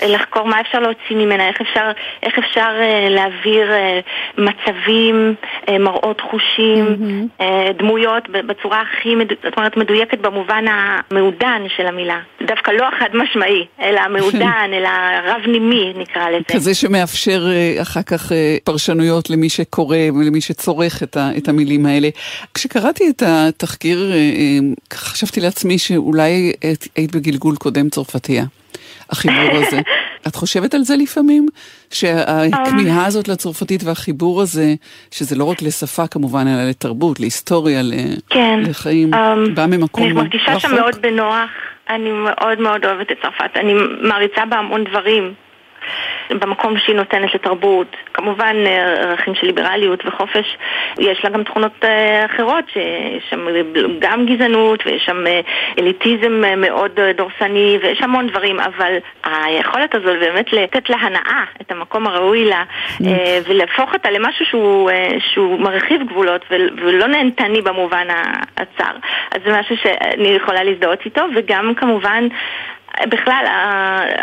לחקור 0.08 0.46
מה 0.46 0.60
אפשר 0.60 0.78
להוציא 0.78 1.16
ממנה, 1.16 1.48
איך 1.48 1.60
אפשר, 1.60 1.90
איך 2.22 2.38
אפשר 2.38 2.70
אה, 2.80 3.06
להעביר 3.10 3.72
אה, 3.72 4.00
מצבים, 4.38 5.34
מראות 5.80 6.20
חושים, 6.20 6.86
mm-hmm. 6.86 7.42
דמויות 7.72 8.28
בצורה 8.28 8.80
הכי. 8.80 9.14
זאת 9.42 9.56
אומרת, 9.56 9.69
מדויקת 9.76 10.18
במובן 10.18 10.64
המעודן 10.68 11.62
של 11.76 11.86
המילה. 11.86 12.20
דווקא 12.46 12.70
לא 12.70 12.88
החד 12.88 13.08
משמעי, 13.14 13.66
אלא 13.82 14.00
המעודן, 14.00 14.70
אלא 14.76 14.88
רב-נימי 15.24 15.92
נקרא 15.96 16.30
לזה. 16.30 16.44
כזה 16.52 16.74
שמאפשר 16.74 17.46
אה, 17.50 17.82
אחר 17.82 18.02
כך 18.02 18.32
אה, 18.32 18.56
פרשנויות 18.64 19.30
למי 19.30 19.48
שקורא 19.48 19.96
ולמי 19.96 20.40
שצורך 20.40 21.02
את, 21.02 21.16
ה, 21.16 21.30
את 21.38 21.48
המילים 21.48 21.86
האלה. 21.86 22.08
כשקראתי 22.54 23.10
את 23.10 23.22
התחקיר, 23.26 24.12
אה, 24.12 24.58
חשבתי 24.92 25.40
לעצמי 25.40 25.78
שאולי 25.78 26.52
היית 26.96 27.16
בגלגול 27.16 27.56
קודם 27.56 27.88
צרפתייה. 27.88 28.44
החיבור 29.10 29.56
הזה. 29.56 29.80
את 30.26 30.34
חושבת 30.34 30.74
על 30.74 30.82
זה 30.82 30.96
לפעמים? 30.96 31.46
שהכמיהה 31.90 33.06
הזאת 33.06 33.28
לצרפתית 33.28 33.84
והחיבור 33.84 34.42
הזה, 34.42 34.74
שזה 35.10 35.36
לא 35.36 35.44
רק 35.44 35.62
לשפה 35.62 36.06
כמובן, 36.06 36.46
אלא 36.46 36.68
לתרבות, 36.68 37.20
להיסטוריה, 37.20 37.82
ל... 37.82 37.92
כן. 38.30 38.60
לחיים, 38.62 39.14
אמ, 39.14 39.54
בא 39.54 39.66
ממקום 39.66 40.04
אני 40.04 40.12
רחוק? 40.12 40.22
מרגישה 40.22 40.60
שם 40.60 40.74
מאוד 40.74 41.02
בנוח. 41.02 41.50
אני 41.90 42.10
מאוד 42.10 42.60
מאוד 42.60 42.84
אוהבת 42.84 43.12
את 43.12 43.16
צרפת, 43.22 43.50
אני 43.56 43.74
מעריצה 44.00 44.46
בה 44.46 44.56
המון 44.56 44.84
דברים. 44.84 45.34
במקום 46.38 46.78
שהיא 46.78 46.96
נותנת 46.96 47.34
לתרבות, 47.34 47.96
כמובן 48.14 48.56
אה, 48.66 48.94
ערכים 49.02 49.34
של 49.34 49.46
ליברליות 49.46 50.06
וחופש, 50.06 50.56
יש 50.98 51.24
לה 51.24 51.30
גם 51.30 51.42
תכונות 51.44 51.84
אה, 51.84 52.24
אחרות, 52.26 52.64
שיש 52.72 53.24
שם 53.30 53.46
גם 53.98 54.26
גזענות 54.26 54.86
ויש 54.86 55.04
שם 55.04 55.26
אה, 55.26 55.40
אליטיזם 55.78 56.44
אה, 56.44 56.56
מאוד 56.56 57.00
אה, 57.00 57.12
דורסני 57.12 57.78
ויש 57.82 58.00
המון 58.02 58.26
דברים, 58.26 58.60
אבל 58.60 58.96
היכולת 59.24 59.94
הזו 59.94 60.06
באמת 60.20 60.52
לתת 60.52 60.90
לה 60.90 60.96
הנאה, 60.96 61.44
את 61.60 61.70
המקום 61.70 62.06
הראוי 62.06 62.44
לה, 62.44 62.62
אה, 63.06 63.38
ולהפוך 63.48 63.92
אותה 63.92 64.10
למשהו 64.10 64.46
שהוא, 64.46 64.90
אה, 64.90 65.08
שהוא 65.32 65.60
מרחיב 65.60 66.02
גבולות 66.08 66.44
ול- 66.50 66.70
ולא 66.76 67.06
נהנתני 67.06 67.62
במובן 67.62 68.06
הצר. 68.56 68.92
אז 69.34 69.40
זה 69.46 69.58
משהו 69.60 69.76
שאני 69.76 70.28
יכולה 70.28 70.64
להזדהות 70.64 71.04
איתו, 71.04 71.22
וגם 71.36 71.74
כמובן 71.76 72.28
בכלל, 73.09 73.44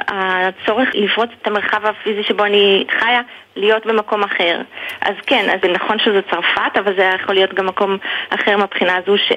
הצורך 0.08 0.90
לפרוץ 0.94 1.30
את 1.42 1.48
המרחב 1.48 1.86
הפיזי 1.86 2.24
שבו 2.24 2.46
אני 2.46 2.86
חיה, 3.00 3.22
להיות 3.56 3.86
במקום 3.86 4.24
אחר. 4.24 4.62
אז 5.02 5.16
כן, 5.26 5.50
אז 5.50 5.70
נכון 5.74 6.00
שזה 6.00 6.22
צרפת, 6.32 6.78
אבל 6.80 6.96
זה 6.98 7.12
יכול 7.22 7.36
להיות 7.36 7.54
גם 7.54 7.66
מקום 7.66 7.98
אחר 8.30 8.58
מהבחינה 8.58 8.96
הזו 8.96 9.18
ש... 9.18 9.32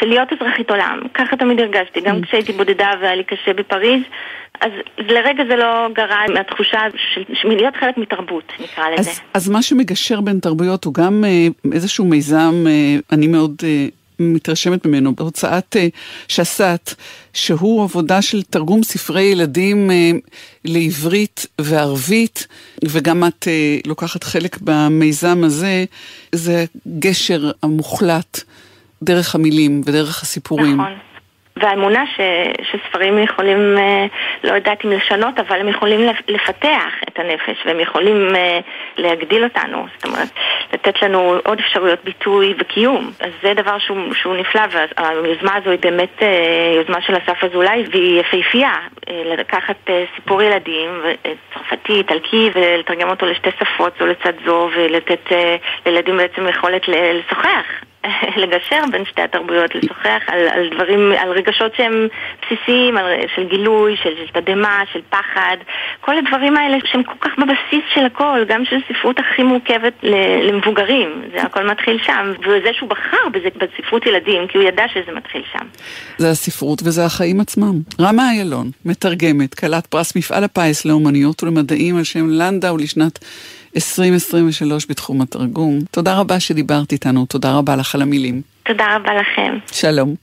של 0.00 0.06
להיות 0.06 0.28
אזרחית 0.32 0.70
עולם. 0.70 1.00
ככה 1.14 1.36
תמיד 1.36 1.60
הרגשתי, 1.60 2.00
גם 2.00 2.22
כשהייתי 2.22 2.52
בודדה 2.52 2.90
והיה 3.00 3.14
לי 3.14 3.24
קשה 3.24 3.52
בפריז, 3.52 4.02
אז 4.60 4.70
לרגע 4.98 5.44
זה 5.48 5.56
לא 5.56 5.88
גרע 5.92 6.16
מהתחושה 6.34 6.80
של, 7.14 7.22
של 7.34 7.48
להיות 7.48 7.76
חלק 7.76 7.96
מתרבות, 7.96 8.52
נקרא 8.60 8.90
לזה. 8.90 9.10
אז, 9.10 9.20
אז 9.34 9.48
מה 9.48 9.62
שמגשר 9.62 10.20
בין 10.20 10.38
תרבויות 10.38 10.84
הוא 10.84 10.94
גם 10.94 11.24
אה, 11.24 11.72
איזשהו 11.72 12.04
מיזם, 12.04 12.64
אה, 12.66 12.96
אני 13.12 13.26
מאוד 13.26 13.54
אה, 13.64 13.86
מתרשמת 14.22 14.86
ממנו, 14.86 15.14
בהוצאת 15.14 15.76
אה, 15.76 15.88
שס"ת, 16.28 16.94
שהוא 17.32 17.82
עבודה 17.82 18.22
של 18.22 18.42
תרגום 18.42 18.82
ספרי 18.82 19.22
ילדים 19.22 19.90
אה, 19.90 20.10
לעברית 20.64 21.46
וערבית, 21.60 22.46
וגם 22.84 23.24
את 23.24 23.48
אה, 23.48 23.78
לוקחת 23.86 24.24
חלק 24.24 24.58
במיזם 24.60 25.44
הזה, 25.44 25.84
זה 26.32 26.64
גשר 26.98 27.50
המוחלט 27.62 28.40
דרך 29.02 29.34
המילים 29.34 29.80
ודרך 29.84 30.22
הסיפורים. 30.22 30.74
נכון. 30.74 31.11
והאמונה 31.56 32.04
ש, 32.06 32.20
שספרים 32.62 33.18
יכולים, 33.18 33.78
אה, 33.78 34.06
לא 34.44 34.52
יודעת 34.54 34.84
אם 34.84 34.90
לשנות, 34.90 35.38
אבל 35.38 35.60
הם 35.60 35.68
יכולים 35.68 36.00
לפ- 36.00 36.28
לפתח 36.28 36.92
את 37.08 37.18
הנפש 37.18 37.56
והם 37.66 37.80
יכולים 37.80 38.36
אה, 38.36 38.58
להגדיל 38.96 39.44
אותנו, 39.44 39.86
זאת 39.94 40.04
אומרת, 40.04 40.28
לתת 40.72 41.02
לנו 41.02 41.34
עוד 41.44 41.58
אפשרויות 41.58 42.04
ביטוי 42.04 42.54
וקיום. 42.58 43.10
אז 43.20 43.30
זה 43.42 43.54
דבר 43.54 43.78
שהוא, 43.78 44.14
שהוא 44.14 44.36
נפלא, 44.36 44.62
והיוזמה 44.70 45.54
הזו 45.56 45.70
היא 45.70 45.78
באמת 45.82 46.22
אה, 46.22 46.28
יוזמה 46.76 47.00
של 47.00 47.16
אסף 47.16 47.44
אזולאי 47.44 47.84
והיא 47.90 48.20
יפהפייה, 48.20 48.74
לקחת 49.38 49.90
סיפור 50.16 50.42
ילדים, 50.42 51.02
צרפתי, 51.54 51.92
איטלקי, 51.92 52.50
ולתרגם 52.54 53.10
אותו 53.10 53.26
לשתי 53.26 53.50
שפות 53.60 53.92
זו 53.98 54.06
לצד 54.06 54.32
זו, 54.44 54.70
ולתת 54.76 55.32
לילדים 55.86 56.16
בעצם 56.16 56.48
יכולת 56.48 56.82
לשוחח. 56.88 57.66
לגשר 58.42 58.82
בין 58.92 59.04
שתי 59.04 59.22
התרבויות, 59.22 59.74
לשוחח 59.74 60.22
על, 60.26 60.48
על 60.48 60.68
דברים, 60.74 61.12
על 61.18 61.30
רגשות 61.30 61.74
שהם 61.76 62.08
בסיסיים, 62.42 62.96
על, 62.96 63.06
של 63.34 63.48
גילוי, 63.48 63.96
של, 64.02 64.10
של 64.16 64.40
תדהמה, 64.40 64.82
של 64.92 65.00
פחד, 65.10 65.56
כל 66.00 66.18
הדברים 66.18 66.56
האלה 66.56 66.76
שהם 66.84 67.02
כל 67.02 67.18
כך 67.20 67.30
בבסיס 67.38 67.84
של 67.94 68.06
הכל, 68.06 68.44
גם 68.48 68.64
של 68.64 68.76
ספרות 68.88 69.16
הכי 69.18 69.42
מורכבת 69.42 69.92
למבוגרים, 70.42 71.22
זה 71.34 71.42
הכל 71.42 71.70
מתחיל 71.70 71.98
שם, 72.06 72.32
וזה 72.40 72.70
שהוא 72.72 72.88
בחר 72.88 73.28
בזה 73.32 73.48
בספרות 73.56 74.06
ילדים, 74.06 74.48
כי 74.48 74.58
הוא 74.58 74.66
ידע 74.66 74.84
שזה 74.94 75.12
מתחיל 75.12 75.42
שם. 75.52 75.66
זה 76.18 76.30
הספרות 76.30 76.82
וזה 76.82 77.04
החיים 77.04 77.40
עצמם. 77.40 77.74
רמה 78.00 78.30
איילון, 78.30 78.70
מתרגמת, 78.84 79.54
כלת 79.54 79.86
פרס 79.86 80.16
מפעל 80.16 80.44
הפיס 80.44 80.84
לאומניות 80.84 81.42
ולמדעים 81.42 81.96
על 81.96 82.04
שם 82.04 82.28
לנדאו 82.30 82.76
לשנת 82.76 83.18
2023 83.76 84.86
בתחום 84.86 85.20
התרגום. 85.20 85.78
תודה 85.90 86.18
רבה 86.18 86.40
שדיברת 86.40 86.92
איתנו, 86.92 87.26
תודה 87.26 87.52
רבה 87.54 87.76
לך 87.76 87.94
על 87.94 88.02
המילים. 88.02 88.42
תודה 88.66 88.96
רבה 88.96 89.10
לכם. 89.14 89.58
שלום. 89.72 90.14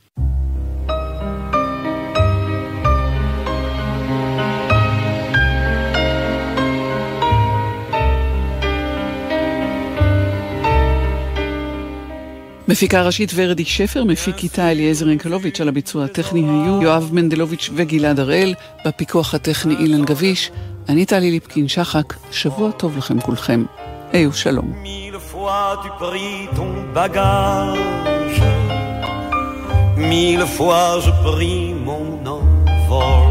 מפיקה 12.67 13.01
ראשית 13.01 13.31
ורדי 13.35 13.65
שפר, 13.65 14.03
מפיק 14.03 14.43
איתה 14.43 14.71
אליעזר 14.71 15.09
ינקלוביץ', 15.09 15.61
על 15.61 15.67
הביצוע 15.67 16.05
הטכני 16.05 16.39
היו 16.39 16.81
יואב 16.81 17.09
מנדלוביץ' 17.13 17.69
וגלעד 17.75 18.19
הראל, 18.19 18.53
בפיקוח 18.85 19.33
הטכני 19.33 19.75
אילן 19.79 20.05
גביש, 20.05 20.51
אני 20.88 21.06
טלי 21.06 21.30
ליפקין 21.30 21.68
שחק, 21.68 22.14
שבוע 22.30 22.70
טוב 22.70 22.98
לכם 22.98 23.20
כולכם. 23.20 23.64
היו 24.12 24.32
שלום. 24.32 24.72
Mille 24.84 25.18
fois 25.32 25.66
tu 25.82 25.90
pris 26.02 26.48
ton 26.56 26.72
bagage, 26.98 28.40
mille 29.96 30.46
fois 30.56 30.86
je 31.04 31.12
pris 31.26 31.60
mon 31.86 32.06
envol. 32.36 33.30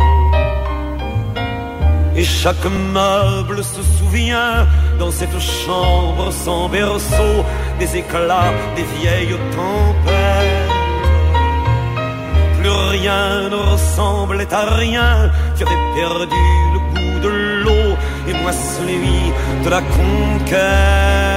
Et 2.19 2.25
chaque 2.41 2.65
meuble 2.97 3.63
se 3.63 3.81
souvient 3.97 4.67
dans 4.99 5.11
cette 5.19 5.39
chambre 5.63 6.25
sans 6.43 6.69
berceau 6.69 7.35
des 7.79 7.91
éclats 8.01 8.53
des 8.75 8.87
vieilles 8.95 9.39
tempêtes. 9.57 10.71
Plus 12.57 12.75
rien 12.95 13.49
ne 13.53 13.59
ressemblait 13.71 14.53
à 14.61 14.63
rien, 14.83 15.11
tu 15.55 15.61
avais 15.65 15.81
perdu 15.99 16.45
le 16.73 16.76
goût 16.76 16.76
de 16.76 16.76
l'eau 16.76 16.76
et 18.28 18.34
moi 18.34 18.52
celui 18.52 19.32
de 19.64 19.70
la 19.70 19.80
conquête. 19.80 21.27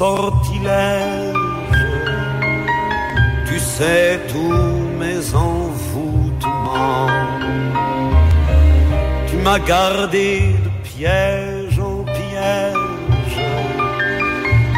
Tes 0.00 0.06
sortilèges, 0.06 1.34
tu 3.46 3.58
sais 3.58 4.20
tous 4.32 4.98
mes 4.98 5.34
envoûtements. 5.34 7.06
Tu 9.28 9.36
m'as 9.44 9.58
gardé 9.58 10.54
de 10.64 10.70
piège 10.88 11.78
en 11.78 12.04
piège, 12.04 13.36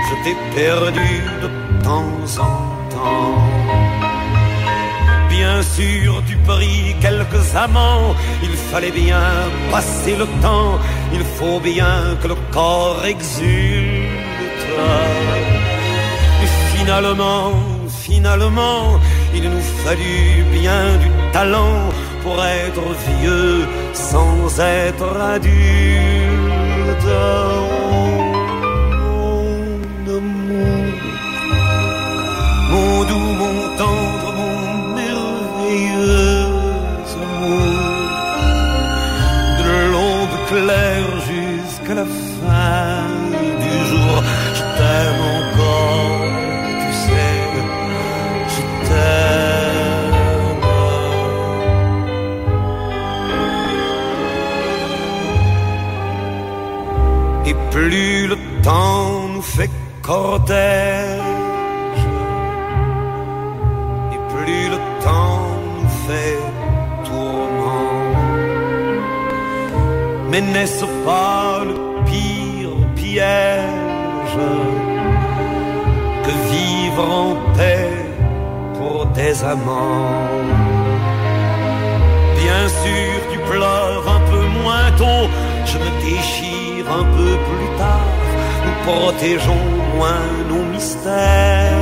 je 0.06 0.14
t'ai 0.24 0.36
perdu 0.54 1.12
de 1.42 1.48
temps 1.84 2.22
en 2.48 2.58
temps. 2.94 3.42
Bien 5.28 5.62
sûr, 5.62 6.22
tu 6.28 6.36
pris 6.50 6.94
quelques 7.00 7.56
amants, 7.56 8.14
il 8.42 8.54
fallait 8.70 8.96
bien 9.04 9.28
passer 9.70 10.16
le 10.16 10.26
temps, 10.42 10.78
il 11.12 11.24
faut 11.36 11.60
bien 11.60 12.16
que 12.20 12.28
le 12.28 12.36
corps 12.52 13.04
exulte. 13.04 14.31
Finalement, 16.76 17.52
finalement, 17.88 19.00
il 19.34 19.44
nous 19.44 19.66
fallut 19.84 20.44
bien 20.52 20.96
du 20.98 21.08
talent 21.32 21.78
pour 22.22 22.42
être 22.44 22.82
vieux 23.08 23.66
sans 23.94 24.60
être 24.60 25.16
adulte. 25.34 25.52
Mon 32.70 33.04
doux, 33.04 33.30
mon 33.40 33.61
plus 57.72 58.26
le 58.28 58.36
temps 58.62 59.28
nous 59.34 59.42
fait 59.42 59.70
cortège, 60.02 61.20
et 64.12 64.20
plus 64.32 64.68
le 64.74 64.78
temps 65.02 65.46
nous 65.80 65.92
fait 66.06 66.38
tourment. 67.04 67.90
Mais 70.30 70.42
n'est-ce 70.42 70.84
pas 71.06 71.64
le 71.64 71.74
pire 72.10 72.76
piège 72.94 74.38
que 76.24 76.32
vivre 76.52 77.04
en 77.24 77.34
paix 77.56 77.92
pour 78.78 79.06
des 79.06 79.34
amants? 79.44 80.10
Bien 82.42 82.64
sûr, 82.82 83.12
tu 83.32 83.38
pleures 83.50 84.06
un 84.16 84.22
peu 84.30 84.44
moins 84.62 84.90
tôt, 84.98 85.24
je 85.64 85.76
me 85.78 85.90
déchire 86.04 86.51
un 86.88 87.04
peu 87.16 87.32
plus 87.48 87.70
tard. 87.78 88.12
Nous 88.64 88.92
protégeons 88.92 89.64
moins 89.94 90.28
nos 90.48 90.64
mystères. 90.72 91.72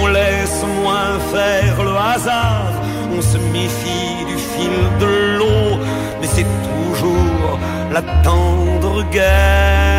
On 0.00 0.06
laisse 0.08 0.64
moins 0.82 1.18
faire 1.32 1.82
le 1.82 1.96
hasard, 1.96 2.72
on 3.16 3.20
se 3.20 3.38
méfie 3.38 4.24
du 4.26 4.36
fil 4.36 4.76
de 5.00 5.38
l'eau, 5.38 5.78
mais 6.20 6.26
c'est 6.26 6.50
toujours 6.68 7.58
la 7.92 8.02
tendre 8.22 9.02
guerre. 9.10 9.95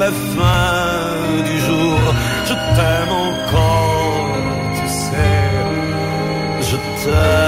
La 0.00 0.10
fin 0.10 1.42
du 1.44 1.58
jour, 1.66 1.98
je 2.44 2.54
t'aime 2.76 3.12
encore, 3.28 4.36
tu 4.76 4.88
sais, 4.88 5.50
je 6.60 6.76
t'aime. 7.02 7.47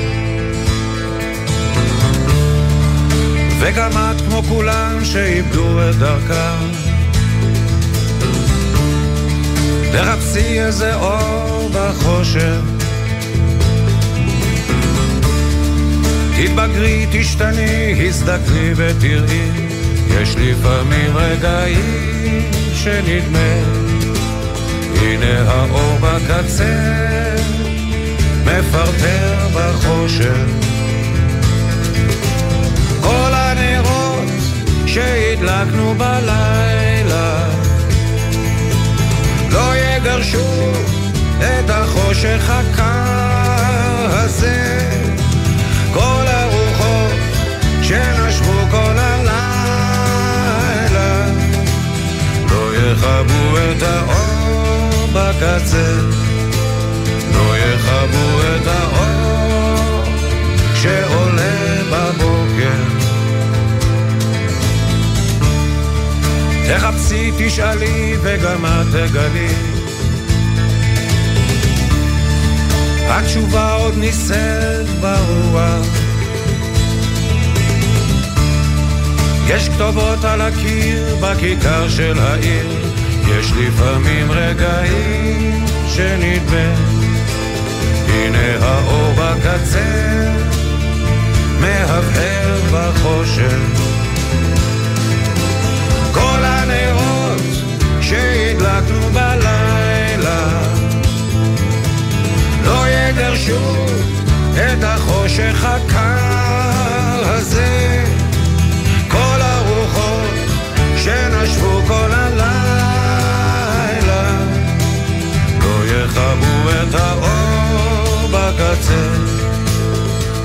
וגם 3.61 3.91
את 3.91 4.21
כמו 4.21 4.43
כולם 4.43 5.05
שאיבדו 5.05 5.89
את 5.89 5.95
דרכם. 5.95 6.91
תחפשי 9.91 10.61
איזה 10.61 10.95
אור 10.95 11.69
בחושך. 11.73 12.61
תתבגרי, 16.37 17.07
תשתני, 17.11 18.07
הזדקני 18.07 18.71
ותראי, 18.75 19.49
יש 20.07 20.35
לפעמים 20.35 21.17
רגעים 21.17 22.51
שנדמה, 22.73 23.63
הנה 25.01 25.51
האור 25.51 25.97
בקצה, 26.01 27.35
מפרפר 28.45 29.47
בחושך. 29.53 30.70
שהדלקנו 35.41 35.95
בלילה. 35.97 37.49
לא 39.51 39.75
יגרשו 39.75 40.71
את 41.39 41.69
החושך 41.69 42.49
הקר 42.49 44.17
הזה. 44.17 44.89
כל 45.93 46.23
הרוחות 46.27 47.11
שנשבו 47.81 48.67
כל 48.71 48.97
הלילה. 48.97 49.25
לא 52.49 52.75
יכבו 52.75 53.57
את 53.57 53.83
האור 53.83 55.07
בקצה. 55.13 55.95
לא 57.33 57.57
יכבו 57.57 58.41
את 58.41 58.67
האור 58.67 60.03
שעולה 60.75 61.81
בבוקר 61.91 63.00
תחפשי, 66.77 67.31
תשאלי, 67.37 68.15
וגם 68.21 68.65
את 68.65 68.87
תגלי. 68.91 69.53
התשובה 73.07 73.73
עוד 73.73 73.97
נישאת 73.97 74.87
ברוח. 75.01 75.85
יש 79.47 79.69
כתובות 79.69 80.23
על 80.23 80.41
הקיר 80.41 81.15
בכיכר 81.21 81.89
של 81.89 82.19
העיר, 82.19 82.67
יש 83.27 83.51
לפעמים 83.51 84.31
רגעים 84.31 85.65
שנדמה. 85.87 86.75
הנה 88.07 88.65
האור 88.65 89.13
בקצה, 89.13 90.33
מהבהר 91.59 92.59
בחושך. 92.71 93.80
שהדלקנו 98.87 99.09
בלילה. 99.13 100.63
לא 102.63 102.87
יגרשו 102.87 103.85
את 104.55 104.83
החושך 104.83 105.65
הקר 105.65 107.21
הזה. 107.23 108.03
כל 109.07 109.39
הרוחות 109.41 110.29
שנשבו 110.97 111.81
כל 111.87 112.11
הלילה. 112.11 112.51
לא 115.59 115.85
יכבו 115.85 116.69
את 116.69 116.95
האור 116.95 118.27
בקצה. 118.27 119.07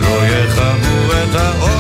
לא 0.01 0.27
יכבו 0.27 1.13
את 1.13 1.35
האור 1.35 1.76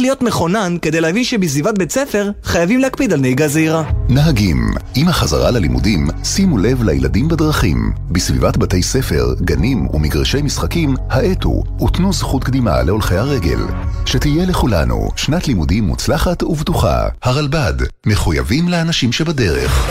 להיות 0.00 0.22
מכונן 0.22 0.76
כדי 0.82 1.00
להבין 1.00 1.24
שבסביבת 1.24 1.78
בית 1.78 1.92
ספר 1.92 2.30
חייבים 2.44 2.80
להקפיד 2.80 3.12
על 3.12 3.20
נהיגה 3.20 3.48
זהירה. 3.48 3.90
נהגים, 4.08 4.70
עם 4.94 5.08
החזרה 5.08 5.50
ללימודים, 5.50 6.08
שימו 6.24 6.58
לב 6.58 6.82
לילדים 6.82 7.28
בדרכים. 7.28 7.92
בסביבת 8.10 8.56
בתי 8.56 8.82
ספר, 8.82 9.34
גנים 9.40 9.88
ומגרשי 9.94 10.42
משחקים, 10.42 10.94
האטו 11.10 11.62
ותנו 11.84 12.12
זכות 12.12 12.44
קדימה 12.44 12.82
להולכי 12.82 13.16
הרגל. 13.16 13.60
שתהיה 14.06 14.46
לכולנו 14.46 15.08
שנת 15.16 15.48
לימודים 15.48 15.84
מוצלחת 15.84 16.42
ובטוחה. 16.42 17.08
הרלב"ד, 17.22 17.74
מחויבים 18.06 18.68
לאנשים 18.68 19.12
שבדרך. 19.12 19.90